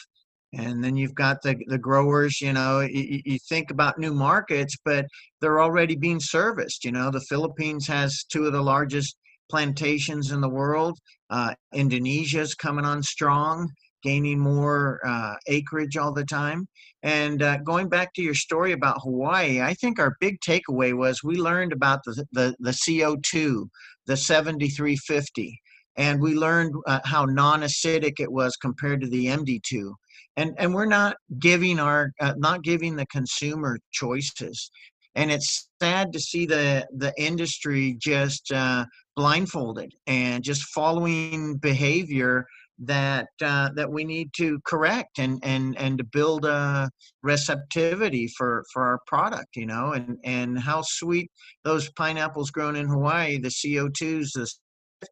And 0.52 0.82
then 0.84 0.96
you've 0.96 1.14
got 1.14 1.40
the 1.42 1.56
the 1.68 1.78
growers. 1.78 2.40
You 2.40 2.52
know, 2.52 2.80
you, 2.80 3.22
you 3.24 3.38
think 3.48 3.70
about 3.70 3.98
new 3.98 4.12
markets, 4.12 4.76
but 4.84 5.06
they're 5.40 5.60
already 5.60 5.96
being 5.96 6.20
serviced. 6.20 6.84
You 6.84 6.92
know, 6.92 7.10
the 7.10 7.20
Philippines 7.22 7.86
has 7.86 8.24
two 8.24 8.44
of 8.46 8.52
the 8.52 8.62
largest 8.62 9.16
plantations 9.50 10.30
in 10.30 10.40
the 10.40 10.48
world. 10.48 10.98
Uh, 11.28 11.54
Indonesia's 11.74 12.54
coming 12.54 12.84
on 12.84 13.02
strong. 13.02 13.68
gaining 14.02 14.38
more 14.38 14.98
uh, 15.06 15.34
acreage 15.48 15.98
all 15.98 16.12
the 16.14 16.24
time. 16.24 16.66
And 17.02 17.42
uh, 17.42 17.58
going 17.58 17.88
back 17.90 18.14
to 18.14 18.22
your 18.22 18.34
story 18.34 18.72
about 18.72 19.02
Hawaii, 19.02 19.60
I 19.60 19.74
think 19.74 19.98
our 19.98 20.16
big 20.20 20.38
takeaway 20.40 20.96
was 20.96 21.22
we 21.22 21.36
learned 21.36 21.72
about 21.72 22.00
the, 22.06 22.24
the, 22.32 22.54
the 22.60 22.70
CO2, 22.70 23.68
the 24.06 24.16
7350, 24.16 25.60
and 25.96 26.18
we 26.20 26.34
learned 26.34 26.74
uh, 26.86 27.00
how 27.04 27.26
non 27.26 27.60
acidic 27.60 28.20
it 28.20 28.32
was 28.32 28.56
compared 28.56 29.02
to 29.02 29.08
the 29.08 29.26
MD2. 29.26 29.92
And, 30.36 30.54
and 30.58 30.74
we're 30.74 30.86
not 30.86 31.16
giving 31.38 31.78
our 31.78 32.12
uh, 32.20 32.34
not 32.38 32.62
giving 32.62 32.96
the 32.96 33.06
consumer 33.06 33.78
choices 33.92 34.70
and 35.14 35.30
it's 35.30 35.68
sad 35.80 36.12
to 36.12 36.20
see 36.20 36.46
the 36.46 36.86
the 36.96 37.12
industry 37.18 37.96
just 37.98 38.50
uh, 38.52 38.84
blindfolded 39.16 39.92
and 40.06 40.42
just 40.42 40.62
following 40.74 41.56
behavior 41.56 42.46
that 42.78 43.28
uh, 43.42 43.70
that 43.74 43.90
we 43.90 44.04
need 44.04 44.30
to 44.36 44.58
correct 44.64 45.18
and 45.18 45.38
and 45.42 45.76
and 45.78 45.98
to 45.98 46.04
build 46.04 46.44
a 46.44 46.88
receptivity 47.22 48.28
for 48.36 48.64
for 48.72 48.84
our 48.84 49.00
product 49.06 49.56
you 49.56 49.66
know 49.66 49.92
and 49.92 50.18
and 50.24 50.58
how 50.58 50.82
sweet 50.82 51.30
those 51.64 51.90
pineapples 51.92 52.50
grown 52.50 52.76
in 52.76 52.88
hawaii 52.88 53.38
the 53.38 53.48
co2s 53.48 54.32
the 54.32 54.48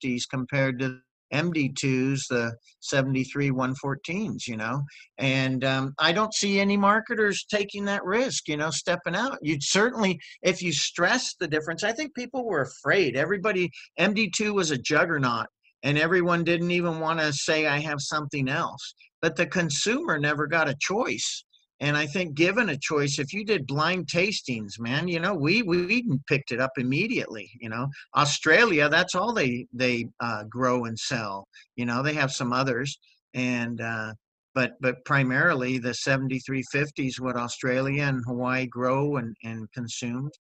50s 0.03 0.23
compared 0.31 0.79
to 0.79 0.99
MD2s, 1.33 2.29
the 2.29 2.53
73 2.81 3.51
114s, 3.51 4.47
you 4.47 4.57
know. 4.57 4.83
And 5.19 5.65
um, 5.65 5.95
I 5.99 6.13
don't 6.13 6.35
see 6.35 6.61
any 6.61 6.77
marketers 6.77 7.45
taking 7.51 7.85
that 7.87 8.05
risk, 8.05 8.49
you 8.49 8.57
know, 8.57 8.71
stepping 8.71 9.15
out. 9.15 9.39
You'd 9.43 9.63
certainly, 9.63 10.19
if 10.43 10.63
you 10.63 10.73
stress 10.73 11.35
the 11.39 11.49
difference, 11.49 11.85
I 11.85 11.93
think 11.93 12.15
people 12.15 12.47
were 12.47 12.63
afraid. 12.63 13.17
Everybody, 13.17 13.71
MD2 13.99 14.55
was 14.55 14.71
a 14.71 14.79
juggernaut, 14.79 15.47
and 15.83 15.99
everyone 15.99 16.45
didn't 16.45 16.71
even 16.71 17.01
want 17.01 17.21
to 17.21 17.33
say, 17.33 17.67
I 17.67 17.79
have 17.81 18.01
something 18.01 18.49
else. 18.49 18.95
But 19.21 19.37
the 19.37 19.47
consumer 19.47 20.19
never 20.19 20.47
got 20.47 20.69
a 20.69 20.77
choice. 20.81 21.45
And 21.81 21.97
I 21.97 22.07
think 22.07 22.35
given 22.35 22.71
a 22.71 22.77
choice, 22.77 23.19
if 23.19 23.33
you 23.33 23.45
did 23.45 23.67
blind 23.67 24.09
tastings, 24.09 24.81
man, 24.81 25.07
you 25.07 25.21
know, 25.21 25.35
we 25.35 25.63
we 25.63 26.05
picked 26.27 26.51
it 26.51 26.61
up 26.61 26.73
immediately. 26.77 27.51
You 27.61 27.69
know, 27.69 27.89
Australia, 28.17 28.89
that's 28.89 29.15
all 29.15 29.33
they 29.33 29.67
they 29.73 30.07
uh, 30.21 30.45
grow 30.45 30.87
and 30.87 30.99
sell. 30.99 31.47
You 31.77 31.87
know, 31.87 32.03
they 32.03 32.15
have 32.15 32.33
some 32.33 32.53
others, 32.53 32.99
and 33.35 33.81
uh, 33.81 34.15
but 34.55 34.73
but 34.81 35.05
primarily 35.05 35.79
the 35.79 35.95
7350 35.95 37.07
is 37.07 37.21
what 37.21 37.37
Australia 37.37 38.03
and 38.05 38.25
Hawaii 38.27 38.67
grow 38.67 39.17
and 39.17 39.37
and 39.45 39.71
consumed. 39.73 40.33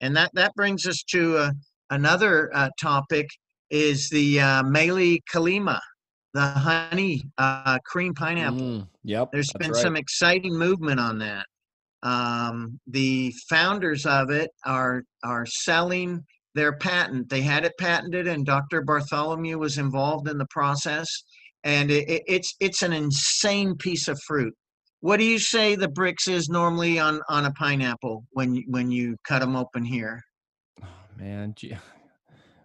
And 0.00 0.16
that 0.16 0.32
that 0.34 0.54
brings 0.56 0.86
us 0.86 1.04
to 1.10 1.36
uh, 1.36 1.52
another 1.90 2.50
uh, 2.52 2.70
topic 2.80 3.28
is 3.70 4.10
the 4.10 4.40
uh, 4.40 4.62
Kalima 4.64 5.78
the 6.34 6.40
honey 6.40 7.22
uh, 7.38 7.78
cream 7.84 8.14
pineapple. 8.14 8.58
Mm, 8.58 8.88
yep. 9.04 9.30
There's 9.32 9.52
been 9.58 9.72
right. 9.72 9.82
some 9.82 9.96
exciting 9.96 10.56
movement 10.56 11.00
on 11.00 11.18
that. 11.18 11.46
Um, 12.02 12.80
the 12.86 13.32
founders 13.48 14.06
of 14.06 14.30
it 14.30 14.50
are 14.64 15.02
are 15.24 15.44
selling 15.46 16.24
their 16.54 16.76
patent. 16.76 17.28
They 17.28 17.42
had 17.42 17.64
it 17.64 17.72
patented, 17.78 18.26
and 18.26 18.46
Dr. 18.46 18.82
Bartholomew 18.82 19.58
was 19.58 19.78
involved 19.78 20.28
in 20.28 20.38
the 20.38 20.46
process. 20.50 21.06
And 21.64 21.90
it, 21.90 22.08
it, 22.08 22.22
it's 22.26 22.54
it's 22.60 22.82
an 22.82 22.92
insane 22.92 23.76
piece 23.76 24.08
of 24.08 24.18
fruit. 24.26 24.54
What 25.00 25.18
do 25.18 25.24
you 25.24 25.38
say 25.38 25.74
the 25.74 25.88
Brix 25.88 26.28
is 26.28 26.48
normally 26.48 26.98
on 26.98 27.20
on 27.28 27.46
a 27.46 27.52
pineapple 27.52 28.24
when 28.30 28.62
when 28.68 28.90
you 28.90 29.16
cut 29.26 29.40
them 29.40 29.56
open 29.56 29.84
here? 29.84 30.22
Oh, 30.82 30.86
man, 31.18 31.54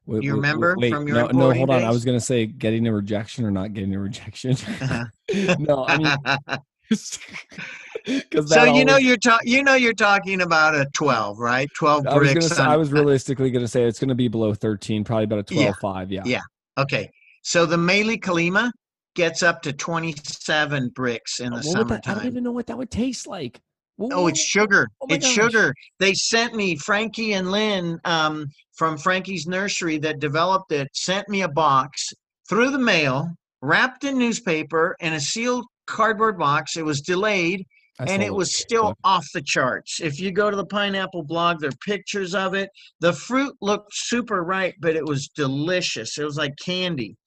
Wait, 0.08 0.24
you 0.24 0.36
remember 0.36 0.76
wait, 0.78 0.92
from 0.94 1.08
your 1.08 1.18
no, 1.18 1.50
no 1.50 1.54
hold 1.54 1.72
on. 1.72 1.84
I 1.84 1.90
was 1.90 2.06
gonna 2.06 2.20
say 2.20 2.46
getting 2.46 2.88
a 2.88 2.94
rejection 2.94 3.46
or 3.46 3.52
not 3.52 3.74
getting 3.74 3.96
a 3.96 4.00
rejection. 4.00 4.52
Uh-huh. 4.52 5.56
no, 5.60 5.86
I 5.88 5.98
mean 5.98 6.16
because 6.90 8.50
so 8.50 8.64
you 8.64 8.70
always, 8.70 8.86
know 8.86 8.98
you're 8.98 9.18
talking 9.18 9.52
you 9.52 9.64
know 9.64 9.74
you're 9.74 9.94
talking 9.94 10.42
about 10.42 10.76
a 10.76 10.86
12 10.94 11.40
right 11.40 11.68
12 11.76 12.06
I 12.06 12.18
was, 12.18 12.28
gonna 12.34 12.42
say, 12.44 12.64
I 12.64 12.76
was 12.76 12.92
realistically 12.92 13.50
going 13.50 13.66
to 13.66 13.68
say 13.68 13.84
it's 13.84 14.00
going 14.00 14.10
to 14.10 14.16
be 14.16 14.28
below 14.28 14.54
13 14.54 15.04
probably 15.04 15.24
about 15.24 15.40
a 15.40 15.44
12 15.44 15.66
yeah, 15.66 15.74
5 15.82 16.12
yeah 16.12 16.22
yeah 16.26 16.42
okay 16.78 17.10
so 17.42 17.66
the 17.66 17.78
Meli 17.78 18.20
Kalima 18.20 18.72
gets 19.16 19.42
up 19.42 19.64
to 19.64 19.74
27 19.74 20.92
Brix 20.92 21.40
in 21.40 21.54
the 21.54 21.64
summertime 21.64 22.02
that, 22.02 22.08
I 22.08 22.14
don't 22.16 22.26
even 22.28 22.44
know 22.44 22.52
what 22.52 22.68
that 22.68 22.78
would 22.78 22.92
taste 22.92 23.26
like 23.26 23.60
Ooh. 24.02 24.10
Oh, 24.12 24.28
it's 24.28 24.42
sugar. 24.42 24.90
Oh 25.02 25.08
it's 25.10 25.26
gosh. 25.26 25.36
sugar. 25.36 25.74
They 26.00 26.14
sent 26.14 26.54
me 26.54 26.76
Frankie 26.76 27.32
and 27.32 27.50
Lynn 27.50 27.98
um, 28.04 28.48
from 28.76 28.98
Frankie's 28.98 29.48
Nursery 29.48 29.98
that 30.00 30.20
developed 30.20 30.72
it. 30.72 30.90
Sent 30.94 31.30
me 31.30 31.42
a 31.42 31.50
box 31.50 32.14
through 32.50 32.72
the 32.72 32.80
mail, 32.80 33.30
wrapped 33.62 34.04
in 34.04 34.18
newspaper 34.18 34.96
in 35.00 35.14
a 35.14 35.20
sealed 35.20 35.66
cardboard 35.88 36.38
box. 36.38 36.78
It 36.78 36.86
was 36.86 37.02
delayed, 37.02 37.66
That's 38.00 38.12
and 38.12 38.22
it 38.24 38.34
was 38.34 38.60
still 38.60 38.94
off 39.04 39.26
the 39.34 39.42
charts. 39.42 40.00
If 40.02 40.20
you 40.20 40.32
go 40.32 40.50
to 40.50 40.58
the 40.58 40.66
pineapple 40.66 41.24
blog, 41.24 41.60
there 41.60 41.70
are 41.70 41.86
pictures 41.86 42.36
of 42.36 42.54
it. 42.54 42.70
The 43.00 43.14
fruit 43.14 43.56
looked 43.62 43.94
super 43.94 44.44
ripe, 44.44 44.76
but 44.80 44.96
it 44.96 45.06
was 45.06 45.28
delicious. 45.30 46.18
It 46.18 46.24
was 46.24 46.38
like 46.38 46.54
candy 46.64 47.18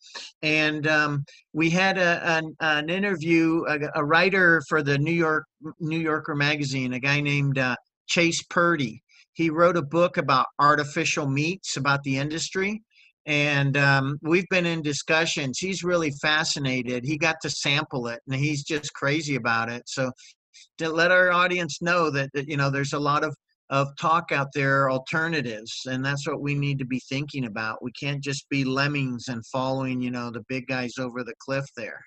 and 0.43 0.87
um, 0.87 1.25
we 1.53 1.71
had 1.71 1.99
a, 1.99 2.21
an, 2.25 2.57
an 2.61 2.89
interview 2.89 3.65
a, 3.69 3.79
a, 4.01 4.05
writer 4.05 4.63
for 4.69 4.83
the 4.83 4.97
new 4.99 5.13
york 5.13 5.45
new 5.81 5.99
yorker 5.99 6.35
magazine 6.35 6.93
a 6.95 7.01
guy 7.01 7.21
named 7.21 7.59
uh, 7.59 7.77
chase 8.07 8.43
purdy 8.45 9.03
he 9.39 9.51
wrote 9.51 9.77
a 9.77 9.83
book 9.83 10.17
about 10.17 10.47
artificial 10.59 11.29
meats 11.29 11.77
about 11.77 12.03
the 12.03 12.19
industry. 12.19 12.83
And 13.25 13.77
um, 13.77 14.19
we've 14.21 14.49
been 14.51 14.67
in 14.67 14.83
discussions. 14.83 15.59
He's 15.61 15.85
really 15.85 16.11
fascinated. 16.21 17.05
He 17.05 17.17
got 17.17 17.37
to 17.43 17.51
sample 17.51 18.09
it 18.09 18.21
and 18.27 18.35
he's 18.35 18.65
just 18.65 18.93
crazy 18.95 19.37
about 19.37 19.71
it. 19.71 19.83
So 19.87 20.11
to 20.79 20.89
let 20.89 21.13
our 21.13 21.31
audience 21.31 21.81
know 21.81 22.11
that, 22.11 22.31
that 22.35 22.49
you 22.49 22.57
know 22.57 22.69
there's 22.69 22.95
a 22.95 22.99
lot 22.99 23.23
of 23.23 23.33
of 23.71 23.87
talk 24.01 24.33
out 24.33 24.49
there 24.55 24.91
alternatives 24.91 25.83
and 25.89 26.05
that's 26.05 26.27
what 26.27 26.41
we 26.41 26.57
need 26.57 26.81
to 26.81 26.87
be 26.87 27.01
thinking 27.09 27.45
about. 27.45 27.81
We 27.81 27.93
can't 27.93 28.25
just 28.25 28.49
be 28.49 28.65
lemmings 28.65 29.29
and 29.29 29.47
following 29.47 30.01
you 30.01 30.11
know 30.11 30.33
the 30.33 30.43
big 30.49 30.67
guys 30.67 30.95
over 30.99 31.23
the 31.23 31.35
cliff 31.39 31.67
there 31.77 32.01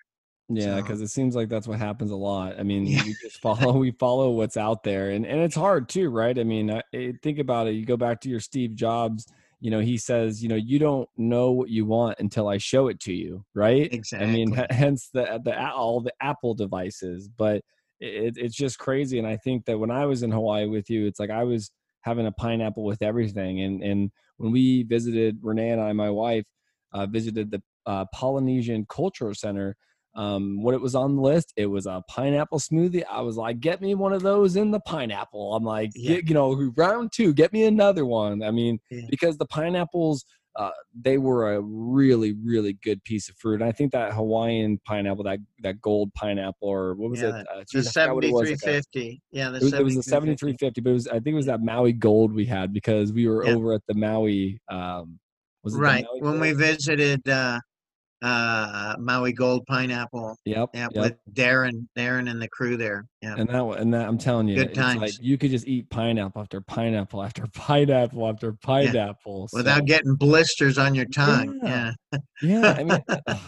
yeah 0.56 0.78
because 0.78 1.00
so. 1.00 1.04
it 1.04 1.10
seems 1.10 1.36
like 1.36 1.50
that's 1.50 1.68
what 1.68 1.80
happens 1.80 2.12
a 2.12 2.16
lot 2.16 2.60
i 2.60 2.64
mean 2.64 2.86
yeah. 2.86 3.04
we 3.04 3.16
just 3.22 3.42
follow 3.42 3.72
we 3.78 3.92
follow 3.92 4.32
what's 4.32 4.58
out 4.58 4.84
there 4.84 5.12
and 5.12 5.26
and 5.26 5.40
it's 5.42 5.56
hard 5.56 5.88
too 5.90 6.10
right 6.10 6.40
i 6.40 6.44
mean 6.44 6.72
I, 6.72 6.82
I 6.94 7.14
think 7.22 7.40
about 7.40 7.68
it 7.68 7.72
you 7.72 7.86
go 7.86 7.98
back 7.98 8.22
to 8.22 8.30
your 8.30 8.40
steve 8.40 8.76
jobs 8.76 9.28
you 9.60 9.70
know 9.72 9.80
he 9.80 9.98
says 9.98 10.42
you 10.42 10.50
know 10.50 10.56
you 10.56 10.80
don't 10.80 11.10
know 11.18 11.52
what 11.52 11.70
you 11.70 11.86
want 11.86 12.20
until 12.20 12.48
i 12.48 12.58
show 12.58 12.88
it 12.88 13.00
to 13.02 13.14
you 13.14 13.46
right 13.54 13.94
exactly 13.94 14.28
i 14.28 14.32
mean 14.32 14.66
hence 14.70 15.10
the 15.14 15.40
the 15.44 15.72
all 15.72 16.02
the 16.02 16.14
apple 16.22 16.54
devices 16.54 17.28
but 17.28 17.62
it, 18.02 18.36
it's 18.38 18.56
just 18.56 18.80
crazy. 18.80 19.20
And 19.20 19.28
I 19.28 19.38
think 19.38 19.66
that 19.66 19.78
when 19.78 19.92
I 19.92 20.06
was 20.06 20.24
in 20.24 20.32
Hawaii 20.32 20.66
with 20.66 20.90
you, 20.90 21.06
it's 21.06 21.20
like 21.20 21.30
I 21.30 21.44
was 21.44 21.72
having 22.02 22.26
a 22.26 22.32
pineapple 22.32 22.84
with 22.84 23.02
everything. 23.02 23.62
And 23.62 23.82
and 23.84 24.12
when 24.38 24.52
we 24.52 24.84
visited, 24.84 25.38
Renee 25.42 25.70
and 25.70 25.82
I, 25.82 25.94
my 25.94 26.10
wife, 26.10 26.46
uh, 26.94 27.06
visited 27.06 27.52
the 27.52 27.62
uh, 27.86 28.06
Polynesian 28.14 28.86
Cultural 28.90 29.36
Center. 29.36 29.78
Um, 30.14 30.62
what 30.62 30.74
it 30.74 30.82
was 30.82 30.94
on 30.94 31.16
the 31.16 31.22
list, 31.22 31.54
it 31.56 31.68
was 31.68 31.86
a 31.86 32.04
pineapple 32.10 32.60
smoothie. 32.60 33.04
I 33.10 33.22
was 33.22 33.38
like, 33.38 33.62
get 33.62 33.82
me 33.82 33.96
one 33.96 34.12
of 34.12 34.22
those 34.22 34.58
in 34.58 34.72
the 34.72 34.82
pineapple. 34.82 35.56
I'm 35.56 35.64
like, 35.64 35.92
yeah. 35.96 36.20
you 36.26 36.34
know, 36.34 36.72
round 36.76 37.14
two, 37.14 37.34
get 37.34 37.54
me 37.54 37.64
another 37.64 38.06
one. 38.06 38.44
I 38.44 38.52
mean, 38.52 38.80
yeah. 38.90 39.06
because 39.10 39.38
the 39.38 39.46
pineapples 39.46 40.26
uh, 40.56 40.72
they 41.00 41.18
were 41.18 41.54
a 41.54 41.62
really 41.62 42.34
really 42.44 42.74
good 42.84 43.04
piece 43.04 43.30
of 43.30 43.36
fruit. 43.38 43.62
And 43.62 43.64
I 43.64 43.72
think 43.72 43.92
that 43.94 44.14
Hawaiian 44.14 44.80
pineapple, 44.86 45.24
that 45.24 45.40
that 45.60 45.80
gold 45.82 46.14
pineapple, 46.14 46.68
or 46.68 46.94
what 46.96 47.10
was 47.10 47.22
yeah, 47.22 47.40
it? 47.40 47.48
Uh, 47.48 47.64
the 47.72 47.84
seventy 47.84 48.32
three 48.32 48.56
fifty. 48.56 49.22
Yeah, 49.32 49.50
the 49.50 49.58
it 49.58 49.84
was, 49.84 49.96
the 49.96 50.04
seventy 50.04 50.36
three 50.36 50.56
fifty. 50.60 50.82
But 50.82 50.90
it 50.92 50.94
was 50.94 51.08
I 51.08 51.14
think 51.14 51.28
it 51.28 51.36
was 51.36 51.46
that 51.46 51.62
Maui 51.62 51.94
gold 51.94 52.34
we 52.34 52.46
had 52.46 52.74
because 52.74 53.14
we 53.14 53.28
were 53.28 53.46
over 53.46 53.74
at 53.74 53.82
the 53.88 53.94
Maui. 53.94 54.60
Um, 54.70 55.20
was 55.64 55.76
right 55.76 56.06
Maui 56.06 56.22
when 56.22 56.40
we 56.40 56.54
visited 56.54 57.28
uh, 57.30 57.60
uh, 58.22 58.96
Maui 59.00 59.34
Gold 59.34 59.66
Pineapple. 59.66 60.38
Yep, 60.46 60.70
yep. 60.74 60.92
With 60.96 61.16
Darren, 61.34 61.88
Darren 61.98 62.30
and 62.30 62.42
the 62.42 62.48
crew 62.50 62.78
there. 62.78 63.06
Yeah. 63.22 63.36
And 63.38 63.50
that, 63.50 63.64
and 63.64 63.94
that, 63.94 64.08
I'm 64.08 64.18
telling 64.18 64.48
you, 64.48 64.56
good 64.56 64.74
times. 64.74 65.02
Like 65.02 65.14
you 65.22 65.38
could 65.38 65.52
just 65.52 65.68
eat 65.68 65.90
pineapple 65.90 66.42
after 66.42 66.62
pineapple 66.62 67.24
after 67.24 67.46
pineapple 67.54 68.28
after 68.28 68.54
pineapple 68.54 69.50
yeah. 69.52 69.58
without 69.58 69.86
getting 69.86 70.16
blisters 70.16 70.78
on 70.78 70.96
your 70.96 71.06
tongue. 71.06 71.60
Yeah. 71.64 71.92
Yeah. 72.12 72.20
yeah 72.42 72.76
I 72.78 72.84
mean, 72.84 73.04
oh, 73.08 73.16
jeez, 73.28 73.40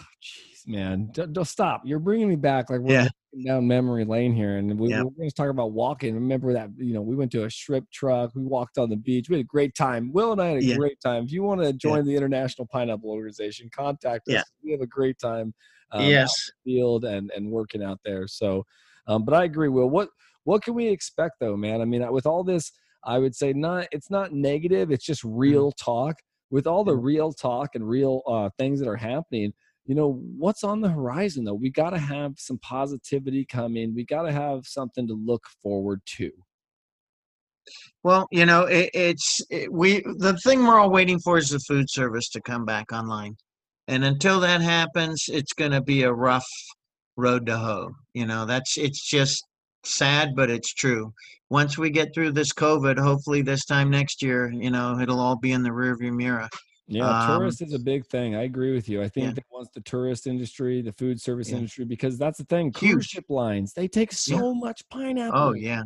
man, 0.66 1.10
don't, 1.12 1.32
don't, 1.32 1.44
stop. 1.44 1.82
You're 1.84 1.98
bringing 1.98 2.28
me 2.28 2.36
back. 2.36 2.70
Like 2.70 2.80
we're 2.80 2.94
yeah 2.94 3.08
down 3.42 3.66
memory 3.66 4.04
lane 4.04 4.34
here, 4.34 4.56
and 4.58 4.78
we, 4.78 4.90
yep. 4.90 5.04
we're 5.04 5.10
going 5.10 5.28
to 5.28 5.34
talk 5.34 5.48
about 5.48 5.72
walking. 5.72 6.14
Remember 6.14 6.52
that 6.52 6.70
you 6.76 6.94
know 6.94 7.02
we 7.02 7.16
went 7.16 7.32
to 7.32 7.44
a 7.44 7.50
strip 7.50 7.84
truck, 7.90 8.34
we 8.34 8.44
walked 8.44 8.78
on 8.78 8.90
the 8.90 8.96
beach, 8.96 9.28
we 9.28 9.36
had 9.36 9.44
a 9.44 9.48
great 9.48 9.74
time. 9.74 10.12
Will 10.12 10.32
and 10.32 10.40
I 10.40 10.48
had 10.48 10.58
a 10.58 10.64
yeah. 10.64 10.76
great 10.76 11.00
time. 11.00 11.24
If 11.24 11.32
you 11.32 11.42
want 11.42 11.62
to 11.62 11.72
join 11.72 11.98
yeah. 11.98 12.12
the 12.12 12.16
International 12.16 12.66
Pineapple 12.66 13.10
Organization, 13.10 13.68
contact 13.74 14.28
us. 14.28 14.34
Yeah. 14.34 14.42
We 14.62 14.72
have 14.72 14.80
a 14.80 14.86
great 14.86 15.18
time. 15.18 15.54
Um, 15.92 16.04
yes, 16.04 16.32
field 16.64 17.04
and 17.04 17.30
and 17.34 17.50
working 17.50 17.82
out 17.82 18.00
there. 18.04 18.26
So, 18.26 18.64
um, 19.06 19.24
but 19.24 19.34
I 19.34 19.44
agree, 19.44 19.68
Will. 19.68 19.90
What 19.90 20.08
what 20.44 20.62
can 20.62 20.74
we 20.74 20.86
expect 20.88 21.34
though, 21.40 21.56
man? 21.56 21.80
I 21.80 21.84
mean, 21.84 22.10
with 22.12 22.26
all 22.26 22.44
this, 22.44 22.72
I 23.04 23.18
would 23.18 23.34
say 23.34 23.52
not. 23.52 23.88
It's 23.92 24.10
not 24.10 24.32
negative. 24.32 24.90
It's 24.90 25.04
just 25.04 25.24
mm-hmm. 25.24 25.36
real 25.36 25.72
mm 25.72 25.76
talk. 25.76 26.16
With 26.50 26.66
all 26.68 26.84
the 26.84 26.94
real 26.94 27.32
talk 27.32 27.70
and 27.74 27.88
real 27.88 28.22
uh, 28.28 28.48
things 28.58 28.78
that 28.78 28.88
are 28.88 28.94
happening, 28.94 29.52
you 29.86 29.94
know, 29.94 30.20
what's 30.38 30.64
on 30.64 30.80
the 30.80 30.88
horizon 30.88 31.44
though? 31.44 31.54
We 31.54 31.70
got 31.70 31.90
to 31.90 31.98
have 31.98 32.34
some 32.38 32.58
positivity 32.58 33.44
come 33.44 33.76
in. 33.76 33.94
We 33.94 34.04
got 34.04 34.22
to 34.22 34.32
have 34.32 34.60
something 34.64 35.06
to 35.08 35.14
look 35.14 35.44
forward 35.62 36.00
to. 36.16 36.30
Well, 38.02 38.26
you 38.30 38.46
know, 38.46 38.64
it, 38.64 38.90
it's 38.94 39.40
it, 39.50 39.72
we 39.72 40.02
the 40.18 40.38
thing 40.44 40.64
we're 40.64 40.78
all 40.78 40.90
waiting 40.90 41.18
for 41.20 41.38
is 41.38 41.50
the 41.50 41.58
food 41.60 41.88
service 41.88 42.28
to 42.30 42.40
come 42.40 42.64
back 42.64 42.92
online, 42.92 43.36
and 43.88 44.04
until 44.04 44.40
that 44.40 44.60
happens, 44.60 45.24
it's 45.28 45.52
going 45.54 45.72
to 45.72 45.82
be 45.82 46.02
a 46.02 46.12
rough 46.12 46.46
road 47.16 47.46
to 47.46 47.56
hoe. 47.56 47.90
You 48.12 48.26
know, 48.26 48.44
that's 48.44 48.76
it's 48.76 49.08
just 49.08 49.42
sad, 49.84 50.30
but 50.36 50.50
it's 50.50 50.74
true. 50.74 51.12
Once 51.50 51.78
we 51.78 51.90
get 51.90 52.14
through 52.14 52.32
this 52.32 52.52
COVID, 52.52 52.98
hopefully 52.98 53.42
this 53.42 53.64
time 53.64 53.90
next 53.90 54.22
year, 54.22 54.50
you 54.50 54.70
know, 54.70 54.98
it'll 54.98 55.20
all 55.20 55.36
be 55.36 55.52
in 55.52 55.62
the 55.62 55.70
rearview 55.70 56.12
mirror. 56.12 56.48
Yeah, 56.86 57.08
um, 57.08 57.38
tourist 57.38 57.62
is 57.62 57.72
a 57.72 57.78
big 57.78 58.06
thing. 58.06 58.36
I 58.36 58.42
agree 58.42 58.74
with 58.74 58.88
you. 58.88 59.02
I 59.02 59.08
think 59.08 59.28
yeah. 59.28 59.32
that 59.32 59.44
once 59.50 59.68
the 59.74 59.80
tourist 59.80 60.26
industry, 60.26 60.82
the 60.82 60.92
food 60.92 61.20
service 61.20 61.48
yeah. 61.48 61.56
industry, 61.56 61.84
because 61.86 62.18
that's 62.18 62.38
the 62.38 62.44
thing. 62.44 62.72
Huge. 62.76 62.92
Cruise 62.92 63.06
ship 63.06 63.24
lines, 63.28 63.72
they 63.72 63.88
take 63.88 64.12
so 64.12 64.52
yeah. 64.52 64.60
much 64.60 64.82
pineapple. 64.90 65.40
Oh 65.40 65.52
yeah, 65.54 65.82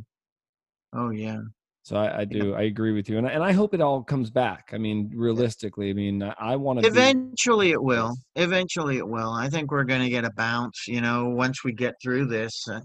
oh 0.92 1.10
yeah. 1.10 1.38
So 1.84 1.96
I, 1.96 2.20
I 2.20 2.24
do. 2.24 2.54
I 2.54 2.62
agree 2.62 2.92
with 2.92 3.08
you, 3.08 3.16
and 3.16 3.26
I, 3.26 3.30
and 3.30 3.42
I 3.42 3.52
hope 3.52 3.72
it 3.72 3.80
all 3.80 4.02
comes 4.02 4.28
back. 4.28 4.70
I 4.74 4.78
mean, 4.78 5.10
realistically, 5.14 5.88
I 5.88 5.94
mean, 5.94 6.22
I, 6.22 6.34
I 6.38 6.56
want 6.56 6.80
to. 6.80 6.86
Eventually, 6.86 7.68
be- 7.68 7.72
it 7.72 7.82
will. 7.82 8.14
Eventually, 8.34 8.98
it 8.98 9.08
will. 9.08 9.30
I 9.30 9.48
think 9.48 9.70
we're 9.70 9.84
going 9.84 10.02
to 10.02 10.10
get 10.10 10.24
a 10.24 10.32
bounce. 10.36 10.86
You 10.86 11.00
know, 11.00 11.28
once 11.28 11.64
we 11.64 11.72
get 11.72 11.94
through 12.02 12.26
this, 12.26 12.52
uh, 12.68 12.80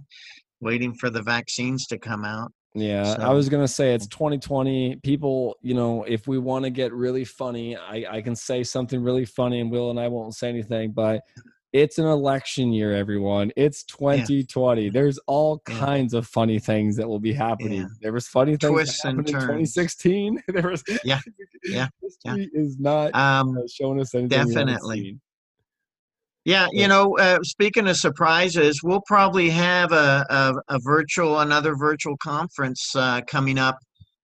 waiting 0.61 0.93
for 0.93 1.09
the 1.09 1.21
vaccines 1.21 1.85
to 1.87 1.97
come 1.97 2.23
out. 2.23 2.51
Yeah, 2.75 3.15
so. 3.15 3.21
I 3.21 3.29
was 3.29 3.49
gonna 3.49 3.67
say 3.67 3.93
it's 3.93 4.07
2020. 4.07 4.97
People, 4.97 5.57
you 5.61 5.75
know, 5.75 6.03
if 6.03 6.27
we 6.27 6.39
want 6.39 6.65
to 6.65 6.71
get 6.71 6.91
really 6.91 7.23
funny, 7.23 7.77
I, 7.77 8.05
I 8.09 8.21
can 8.21 8.35
say 8.35 8.63
something 8.63 9.01
really 9.01 9.25
funny, 9.25 9.59
and 9.59 9.69
Will 9.71 9.91
and 9.91 9.99
I 9.99 10.07
won't 10.07 10.33
say 10.35 10.49
anything. 10.49 10.91
But 10.91 11.21
it's 11.73 11.97
an 11.97 12.05
election 12.05 12.71
year, 12.71 12.93
everyone. 12.93 13.51
It's 13.55 13.83
2020. 13.83 14.83
Yeah. 14.83 14.89
There's 14.91 15.19
all 15.27 15.61
yeah. 15.67 15.79
kinds 15.79 16.13
of 16.13 16.27
funny 16.27 16.59
things 16.59 16.95
that 16.97 17.07
will 17.07 17.19
be 17.19 17.33
happening. 17.33 17.81
Yeah. 17.81 17.87
There 18.01 18.13
was 18.13 18.27
funny 18.27 18.57
things 18.57 18.71
Twists 18.71 19.05
in 19.05 19.23
2016. 19.23 20.43
there 20.47 20.69
was 20.69 20.83
yeah, 21.03 21.19
yeah. 21.63 21.87
History 22.01 22.49
is 22.53 22.79
not 22.79 23.13
um, 23.15 23.57
showing 23.67 23.99
us 23.99 24.13
anything. 24.13 24.29
Definitely. 24.29 25.19
Yeah, 26.45 26.67
you 26.73 26.89
know, 26.89 27.17
uh, 27.17 27.39
speaking 27.43 27.87
of 27.87 27.95
surprises, 27.95 28.81
we'll 28.83 29.03
probably 29.07 29.49
have 29.49 29.93
a, 29.93 30.25
a, 30.29 30.75
a 30.75 30.79
virtual, 30.79 31.39
another 31.39 31.73
virtual 31.75 32.17
conference 32.17 32.93
uh, 32.95 33.21
coming 33.27 33.57
up 33.57 33.77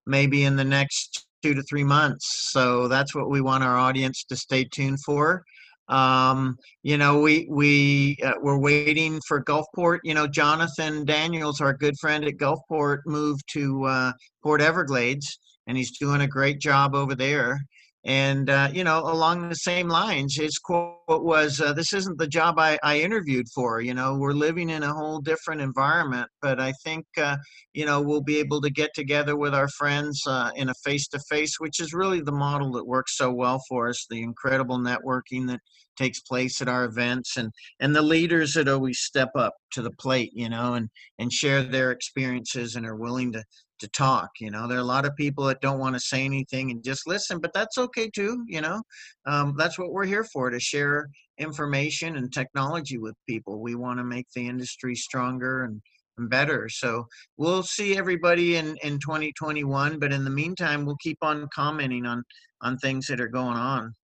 maybe 0.05 0.43
in 0.43 0.57
the 0.57 0.63
next 0.63 1.27
two 1.41 1.53
to 1.53 1.63
three 1.63 1.83
months. 1.83 2.51
So 2.51 2.87
that's 2.89 3.15
what 3.15 3.29
we 3.29 3.39
want 3.39 3.63
our 3.63 3.77
audience 3.77 4.25
to 4.25 4.35
stay 4.35 4.65
tuned 4.65 4.99
for. 5.05 5.43
Um, 5.87 6.57
you 6.83 6.97
know, 6.97 7.19
we 7.19 7.47
we 7.49 8.17
uh, 8.23 8.33
we're 8.41 8.59
waiting 8.59 9.19
for 9.27 9.43
Gulfport. 9.43 9.99
You 10.03 10.13
know, 10.13 10.27
Jonathan 10.27 11.05
Daniels, 11.05 11.61
our 11.61 11.73
good 11.73 11.97
friend 11.99 12.25
at 12.25 12.35
Gulfport, 12.35 12.99
moved 13.05 13.43
to 13.53 13.85
uh, 13.85 14.11
Port 14.43 14.61
Everglades, 14.61 15.39
and 15.67 15.77
he's 15.77 15.97
doing 15.97 16.21
a 16.21 16.27
great 16.27 16.59
job 16.59 16.93
over 16.93 17.15
there. 17.15 17.59
And, 18.05 18.49
uh, 18.49 18.69
you 18.71 18.85
know, 18.85 18.99
along 18.99 19.49
the 19.49 19.55
same 19.55 19.89
lines, 19.89 20.35
his 20.37 20.57
quote 20.57 20.95
was, 21.07 21.59
uh, 21.59 21.73
This 21.73 21.91
isn't 21.91 22.17
the 22.17 22.27
job 22.27 22.57
I, 22.57 22.79
I 22.81 22.99
interviewed 23.01 23.47
for. 23.53 23.81
You 23.81 23.93
know, 23.93 24.17
we're 24.17 24.31
living 24.31 24.69
in 24.69 24.83
a 24.83 24.93
whole 24.93 25.19
different 25.19 25.59
environment, 25.59 26.29
but 26.41 26.61
I 26.61 26.71
think, 26.83 27.05
uh, 27.17 27.35
you 27.73 27.85
know, 27.85 28.01
we'll 28.01 28.21
be 28.21 28.37
able 28.37 28.61
to 28.61 28.69
get 28.69 28.91
together 28.95 29.35
with 29.35 29.53
our 29.53 29.67
friends 29.67 30.23
uh, 30.25 30.51
in 30.55 30.69
a 30.69 30.73
face 30.85 31.07
to 31.09 31.19
face, 31.29 31.59
which 31.59 31.81
is 31.81 31.93
really 31.93 32.21
the 32.21 32.31
model 32.31 32.71
that 32.73 32.87
works 32.87 33.17
so 33.17 33.33
well 33.33 33.61
for 33.67 33.89
us 33.89 34.05
the 34.09 34.23
incredible 34.23 34.79
networking 34.79 35.47
that 35.47 35.59
takes 35.99 36.21
place 36.21 36.61
at 36.61 36.69
our 36.69 36.85
events 36.85 37.37
and 37.37 37.51
and 37.79 37.95
the 37.95 38.01
leaders 38.01 38.53
that 38.53 38.67
always 38.67 38.99
step 38.99 39.29
up 39.35 39.53
to 39.71 39.81
the 39.81 39.91
plate 39.91 40.31
you 40.33 40.49
know 40.49 40.73
and 40.75 40.89
and 41.19 41.31
share 41.31 41.61
their 41.61 41.91
experiences 41.91 42.75
and 42.75 42.85
are 42.85 42.95
willing 42.95 43.31
to 43.31 43.43
to 43.79 43.87
talk 43.89 44.29
you 44.39 44.51
know? 44.51 44.67
There 44.67 44.77
are 44.77 44.81
a 44.81 44.95
lot 44.95 45.05
of 45.05 45.15
people 45.15 45.45
that 45.45 45.61
don't 45.61 45.79
want 45.79 45.95
to 45.95 45.99
say 45.99 46.25
anything 46.25 46.71
and 46.71 46.83
just 46.83 47.07
listen 47.07 47.39
but 47.39 47.53
that's 47.53 47.77
okay 47.77 48.09
too 48.09 48.43
you 48.47 48.61
know? 48.61 48.81
Um, 49.25 49.55
that's 49.57 49.79
what 49.79 49.91
we're 49.91 50.05
here 50.05 50.25
for 50.25 50.49
to 50.49 50.59
share 50.59 51.09
information 51.37 52.17
and 52.17 52.31
technology 52.31 52.97
with 52.97 53.15
people. 53.27 53.61
We 53.61 53.75
want 53.75 53.99
to 53.99 54.03
make 54.03 54.27
the 54.35 54.47
industry 54.47 54.95
stronger 54.95 55.63
and, 55.63 55.81
better. 56.27 56.67
So 56.67 57.07
we'll 57.37 57.63
see 57.63 57.97
everybody 57.97 58.57
in 58.57 58.75
in 58.83 58.99
2021 58.99 59.99
but 59.99 60.11
in 60.11 60.25
the 60.25 60.29
meantime 60.29 60.85
we'll 60.85 60.97
keep 61.01 61.17
on 61.21 61.47
commenting 61.55 62.05
on 62.05 62.21
on 62.59 62.77
things 62.77 63.07
that 63.07 63.21
are 63.21 63.29
going 63.29 63.55
on 63.55 63.95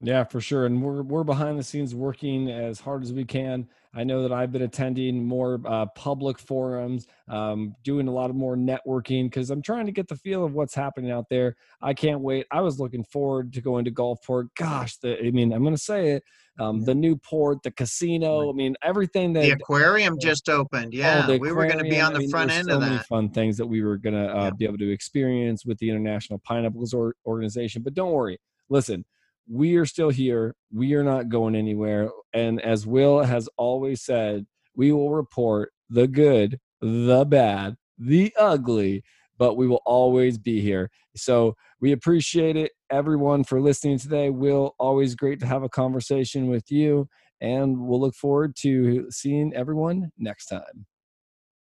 yeah, 0.00 0.24
for 0.24 0.40
sure. 0.40 0.66
And 0.66 0.82
we're 0.82 1.02
we're 1.02 1.24
behind 1.24 1.58
the 1.58 1.62
scenes 1.62 1.94
working 1.94 2.50
as 2.50 2.80
hard 2.80 3.02
as 3.02 3.12
we 3.12 3.24
can. 3.24 3.68
I 3.94 4.04
know 4.04 4.22
that 4.22 4.32
I've 4.32 4.52
been 4.52 4.62
attending 4.62 5.24
more 5.24 5.58
uh, 5.64 5.86
public 5.94 6.38
forums, 6.38 7.06
um, 7.28 7.74
doing 7.82 8.08
a 8.08 8.12
lot 8.12 8.28
of 8.28 8.36
more 8.36 8.54
networking 8.54 9.24
because 9.24 9.48
I'm 9.48 9.62
trying 9.62 9.86
to 9.86 9.92
get 9.92 10.06
the 10.06 10.16
feel 10.16 10.44
of 10.44 10.52
what's 10.52 10.74
happening 10.74 11.10
out 11.10 11.30
there. 11.30 11.56
I 11.80 11.94
can't 11.94 12.20
wait. 12.20 12.46
I 12.50 12.60
was 12.60 12.78
looking 12.78 13.04
forward 13.04 13.54
to 13.54 13.62
going 13.62 13.86
to 13.86 13.90
Gulfport. 13.90 14.48
Gosh, 14.54 14.98
the, 14.98 15.18
I 15.18 15.30
mean, 15.30 15.50
I'm 15.50 15.62
going 15.62 15.74
to 15.74 15.80
say 15.80 16.10
it. 16.10 16.24
Um, 16.58 16.84
the 16.84 16.94
new 16.94 17.16
port, 17.16 17.62
the 17.62 17.70
casino. 17.70 18.50
I 18.50 18.52
mean, 18.52 18.76
everything 18.82 19.32
that 19.34 19.42
the 19.42 19.50
aquarium 19.52 20.18
just 20.18 20.48
opened. 20.50 20.92
Oh, 20.94 20.98
yeah, 20.98 21.26
oh, 21.26 21.38
we 21.38 21.52
were 21.52 21.66
going 21.66 21.82
to 21.82 21.84
be 21.84 22.00
on 22.00 22.12
the 22.12 22.18
I 22.18 22.20
mean, 22.20 22.30
front 22.30 22.50
end 22.50 22.66
so 22.68 22.74
of 22.74 22.80
that. 22.82 22.90
Many 22.90 23.02
fun 23.04 23.30
things 23.30 23.56
that 23.56 23.66
we 23.66 23.82
were 23.82 23.96
going 23.96 24.14
to 24.14 24.28
uh, 24.28 24.44
yeah. 24.44 24.50
be 24.50 24.64
able 24.66 24.78
to 24.78 24.90
experience 24.90 25.64
with 25.64 25.78
the 25.78 25.88
International 25.88 26.38
Pineapples 26.40 26.94
Organization. 27.26 27.82
But 27.82 27.94
don't 27.94 28.12
worry. 28.12 28.38
Listen, 28.68 29.04
we 29.50 29.76
are 29.76 29.86
still 29.86 30.10
here. 30.10 30.54
We 30.72 30.94
are 30.94 31.04
not 31.04 31.28
going 31.28 31.54
anywhere. 31.54 32.10
And 32.32 32.60
as 32.60 32.86
Will 32.86 33.22
has 33.22 33.48
always 33.56 34.02
said, 34.02 34.46
we 34.74 34.92
will 34.92 35.10
report 35.10 35.72
the 35.88 36.06
good, 36.06 36.58
the 36.80 37.24
bad, 37.24 37.76
the 37.98 38.34
ugly, 38.38 39.02
but 39.38 39.56
we 39.56 39.66
will 39.66 39.82
always 39.86 40.38
be 40.38 40.60
here. 40.60 40.90
So 41.14 41.56
we 41.80 41.92
appreciate 41.92 42.56
it, 42.56 42.72
everyone, 42.90 43.44
for 43.44 43.60
listening 43.60 43.98
today. 43.98 44.30
Will, 44.30 44.74
always 44.78 45.14
great 45.14 45.40
to 45.40 45.46
have 45.46 45.62
a 45.62 45.68
conversation 45.68 46.48
with 46.48 46.70
you. 46.70 47.08
And 47.40 47.78
we'll 47.78 48.00
look 48.00 48.14
forward 48.14 48.56
to 48.60 49.10
seeing 49.10 49.54
everyone 49.54 50.10
next 50.18 50.46
time. 50.46 50.86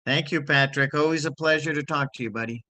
Thank 0.07 0.33
you, 0.33 0.43
Patrick. 0.43 0.95
Always 0.95 1.27
a 1.27 1.33
pleasure 1.33 1.75
to 1.75 1.83
talk 1.83 2.15
to 2.15 2.23
you, 2.23 2.31
buddy. 2.31 2.65